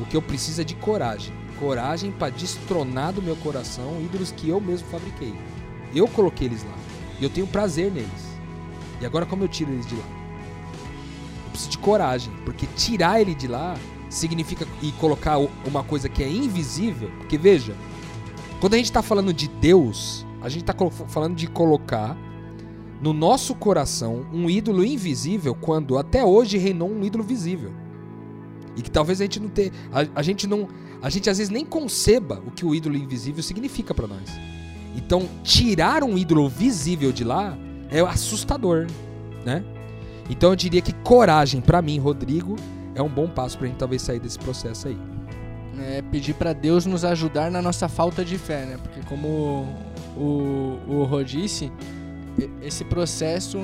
[0.00, 1.34] o que eu preciso é de coragem.
[1.58, 5.34] Coragem para destronar do meu coração ídolos que eu mesmo fabriquei.
[5.94, 6.74] Eu coloquei eles lá.
[7.20, 8.32] E eu tenho prazer neles.
[9.00, 10.04] E agora como eu tiro eles de lá?
[11.44, 13.76] Eu preciso de coragem, porque tirar ele de lá
[14.08, 17.74] significa e colocar uma coisa que é invisível, porque veja,
[18.60, 20.74] quando a gente está falando de Deus, a gente está
[21.06, 22.16] falando de colocar
[23.00, 27.72] no nosso coração um ídolo invisível quando até hoje reinou um ídolo visível.
[28.76, 30.68] E que talvez a gente não tenha, a, a gente não,
[31.00, 34.30] a gente às vezes nem conceba o que o ídolo invisível significa para nós.
[34.96, 37.56] Então, tirar um ídolo visível de lá
[37.90, 38.86] é assustador,
[39.44, 39.64] né?
[40.28, 42.56] Então eu diria que coragem para mim, Rodrigo,
[42.94, 44.98] é um bom passo pra gente talvez sair desse processo aí.
[45.78, 48.78] É pedir para Deus nos ajudar na nossa falta de fé, né?
[48.82, 49.66] Porque como
[50.16, 51.70] o, o Rô disse,
[52.60, 53.62] esse processo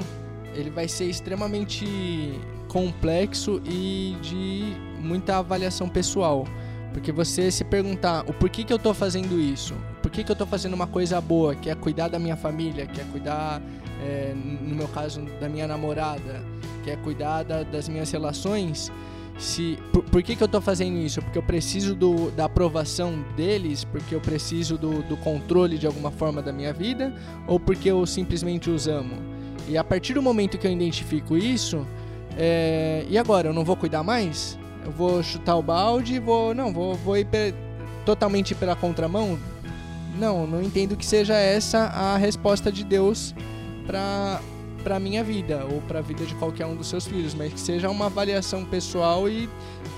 [0.55, 1.87] ele vai ser extremamente
[2.69, 6.45] complexo e de muita avaliação pessoal.
[6.93, 10.37] Porque você se perguntar o porquê que eu tô fazendo isso, por que, que eu
[10.37, 13.61] tô fazendo uma coisa boa, que é cuidar da minha família, que é cuidar,
[14.03, 16.43] é, no meu caso, da minha namorada,
[16.83, 18.91] que é cuidar da- das minhas relações,
[19.39, 21.23] se por, por que, que eu tô fazendo isso?
[21.23, 26.11] Porque eu preciso do, da aprovação deles, porque eu preciso do, do controle de alguma
[26.11, 27.15] forma da minha vida,
[27.47, 29.17] ou porque eu simplesmente os amo?
[29.69, 31.87] E a partir do momento que eu identifico isso,
[32.37, 33.49] é, e agora?
[33.49, 34.59] Eu não vou cuidar mais?
[34.85, 36.55] Eu vou chutar o balde e vou.
[36.55, 37.55] Não, vou, vou ir pe-
[38.05, 39.39] totalmente pela contramão?
[40.19, 43.35] Não, não entendo que seja essa a resposta de Deus
[43.87, 44.41] para
[44.89, 47.61] para minha vida ou para a vida de qualquer um dos seus filhos, mas que
[47.61, 49.47] seja uma avaliação pessoal e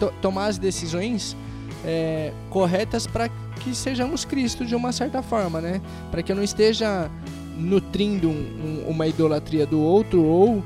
[0.01, 1.37] to- tomar as decisões
[1.85, 3.29] é, corretas para
[3.63, 5.81] que sejamos Cristo de uma certa forma, né?
[6.11, 7.09] Para que eu não esteja
[7.57, 10.61] nutrindo um- um- uma idolatria do outro ou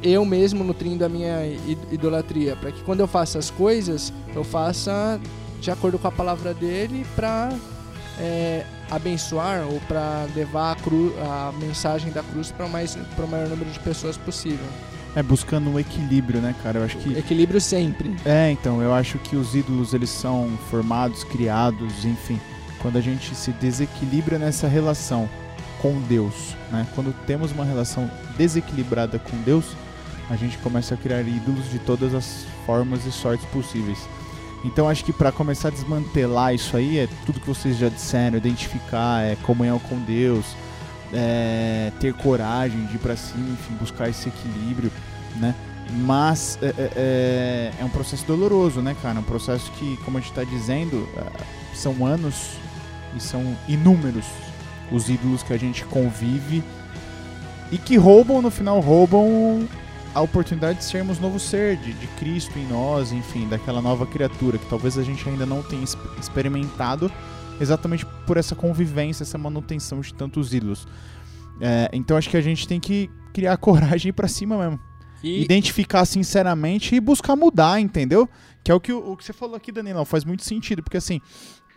[0.00, 1.44] eu mesmo nutrindo a minha
[1.90, 5.20] idolatria, para que quando eu faça as coisas eu faça
[5.60, 7.52] de acordo com a palavra dele para
[8.90, 13.48] abençoar ou para levar a, cru, a mensagem da cruz para mais para o maior
[13.48, 14.66] número de pessoas possível.
[15.14, 16.78] É buscando um equilíbrio, né, cara?
[16.78, 18.14] Eu acho que Equilíbrio sempre.
[18.24, 22.38] É, então, eu acho que os ídolos eles são formados, criados, enfim,
[22.82, 25.26] quando a gente se desequilibra nessa relação
[25.80, 26.86] com Deus, né?
[26.94, 29.64] Quando temos uma relação desequilibrada com Deus,
[30.28, 33.98] a gente começa a criar ídolos de todas as formas e sortes possíveis.
[34.66, 38.36] Então acho que para começar a desmantelar isso aí é tudo que vocês já disseram,
[38.36, 40.44] identificar, é comunhão com Deus,
[41.12, 44.90] é, ter coragem de ir para cima, enfim, buscar esse equilíbrio,
[45.36, 45.54] né?
[46.04, 49.20] Mas é, é, é- é um processo doloroso, né, cara?
[49.20, 52.56] Um processo que, como a gente está dizendo, ah, são anos
[53.16, 54.24] e são inúmeros
[54.90, 56.62] os ídolos que a gente convive
[57.70, 59.68] e que roubam, no final, roubam
[60.16, 64.56] a oportunidade de sermos novo ser, de, de Cristo em nós, enfim, daquela nova criatura
[64.56, 67.12] que talvez a gente ainda não tenha exp- experimentado
[67.60, 70.88] exatamente por essa convivência, essa manutenção de tantos ídolos.
[71.60, 74.80] É, então acho que a gente tem que criar coragem e ir pra cima mesmo
[75.22, 78.26] E, identificar sinceramente e buscar mudar, entendeu?
[78.64, 81.20] Que é o que, o, que você falou aqui, Danilão, faz muito sentido, porque assim,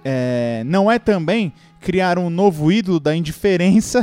[0.06, 4.00] é, não é também criar um novo ídolo da indiferença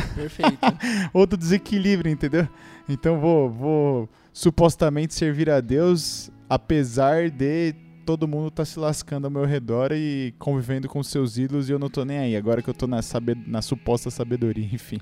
[1.14, 2.46] ou do desequilíbrio, entendeu?
[2.86, 7.72] Então vou, vou supostamente servir a Deus, apesar de
[8.04, 11.78] todo mundo tá se lascando ao meu redor e convivendo com seus ídolos e eu
[11.78, 12.36] não tô nem aí.
[12.36, 14.98] Agora que eu tô na, sabe- na suposta sabedoria, enfim.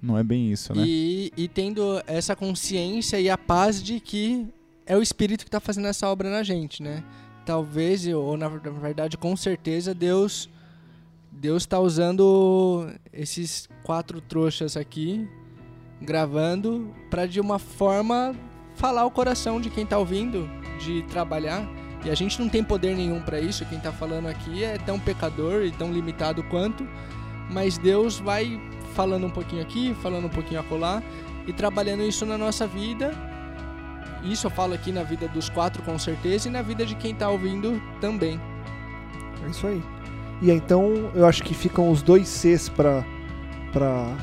[0.00, 0.84] Não é bem isso, né?
[0.86, 4.48] E, e tendo essa consciência e a paz de que
[4.86, 7.04] é o Espírito que está fazendo essa obra na gente, né?
[7.44, 10.48] Talvez, ou na verdade, com certeza, Deus
[11.30, 15.28] Deus está usando esses quatro trouxas aqui,
[16.00, 18.34] gravando, para de uma forma
[18.78, 20.48] falar o coração de quem está ouvindo,
[20.80, 21.68] de trabalhar.
[22.04, 24.98] E a gente não tem poder nenhum para isso, quem está falando aqui é tão
[24.98, 26.88] pecador e tão limitado quanto,
[27.50, 28.60] mas Deus vai
[28.94, 31.02] falando um pouquinho aqui, falando um pouquinho acolá
[31.46, 33.12] e trabalhando isso na nossa vida
[34.22, 37.14] isso eu falo aqui na vida dos quatro com certeza e na vida de quem
[37.14, 38.40] tá ouvindo também.
[39.44, 39.82] É isso aí.
[40.42, 43.04] E então eu acho que ficam os dois Cs para
[43.72, 44.16] para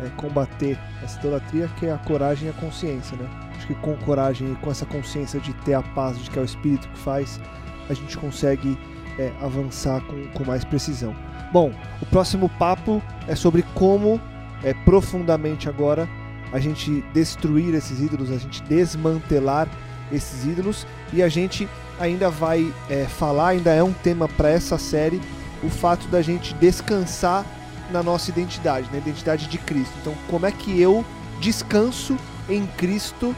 [0.00, 3.28] é, combater essa idolatria, que é a coragem e a consciência, né?
[3.56, 6.42] Acho que com coragem e com essa consciência de ter a paz de que é
[6.42, 7.40] o Espírito que faz,
[7.88, 8.78] a gente consegue
[9.18, 11.14] é, avançar com, com mais precisão.
[11.52, 14.20] Bom, o próximo papo é sobre como
[14.62, 16.08] é, profundamente agora
[16.52, 19.68] a gente destruir esses ídolos, a gente desmantelar
[20.12, 24.78] esses ídolos e a gente ainda vai é, falar, ainda é um tema para essa
[24.78, 25.20] série,
[25.62, 27.44] o fato da gente descansar
[27.90, 29.94] na nossa identidade, na identidade de Cristo.
[30.00, 31.04] Então, como é que eu
[31.40, 32.16] descanso
[32.48, 33.34] em Cristo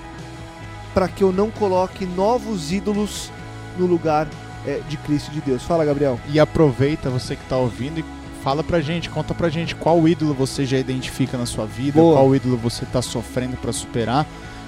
[0.94, 3.30] para que eu não coloque novos ídolos
[3.78, 4.26] no lugar
[4.66, 5.62] é, de Cristo de Deus?
[5.62, 6.18] Fala, Gabriel.
[6.28, 8.04] E aproveita você que está ouvindo e
[8.42, 12.16] fala pra gente, conta pra gente qual ídolo você já identifica na sua vida, Boa.
[12.16, 14.26] qual ídolo você tá sofrendo para superar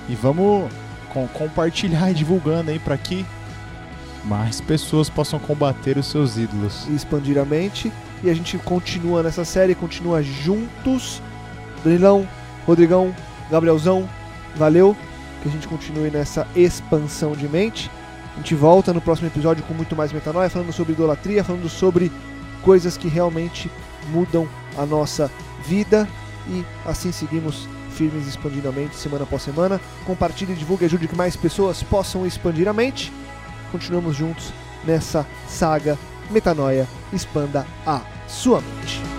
[0.09, 0.71] e vamos
[1.13, 3.25] com, compartilhar e divulgando aí para que
[4.25, 6.87] mais pessoas possam combater os seus ídolos.
[6.89, 7.93] e expandir a mente.
[8.23, 11.23] E a gente continua nessa série, continua juntos.
[11.83, 12.29] Danilão,
[12.67, 13.15] Rodrigão,
[13.51, 14.07] Gabrielzão,
[14.57, 14.97] valeu.
[15.43, 17.91] Que a gente continue nessa expansão de mente.
[18.35, 22.13] A gente volta no próximo episódio com muito mais metanoia, falando sobre idolatria, falando sobre
[22.63, 23.71] coisas que realmente
[24.11, 24.47] mudam
[24.77, 25.31] a nossa
[25.67, 26.09] vida.
[26.49, 29.81] E assim seguimos firmes expandindo a mente semana após semana.
[30.07, 33.13] Compartilhe, divulgue, ajude que mais pessoas possam expandir a mente.
[33.73, 34.53] Continuamos juntos
[34.85, 35.99] nessa saga
[36.31, 39.10] Metanoia Expanda a sua mente.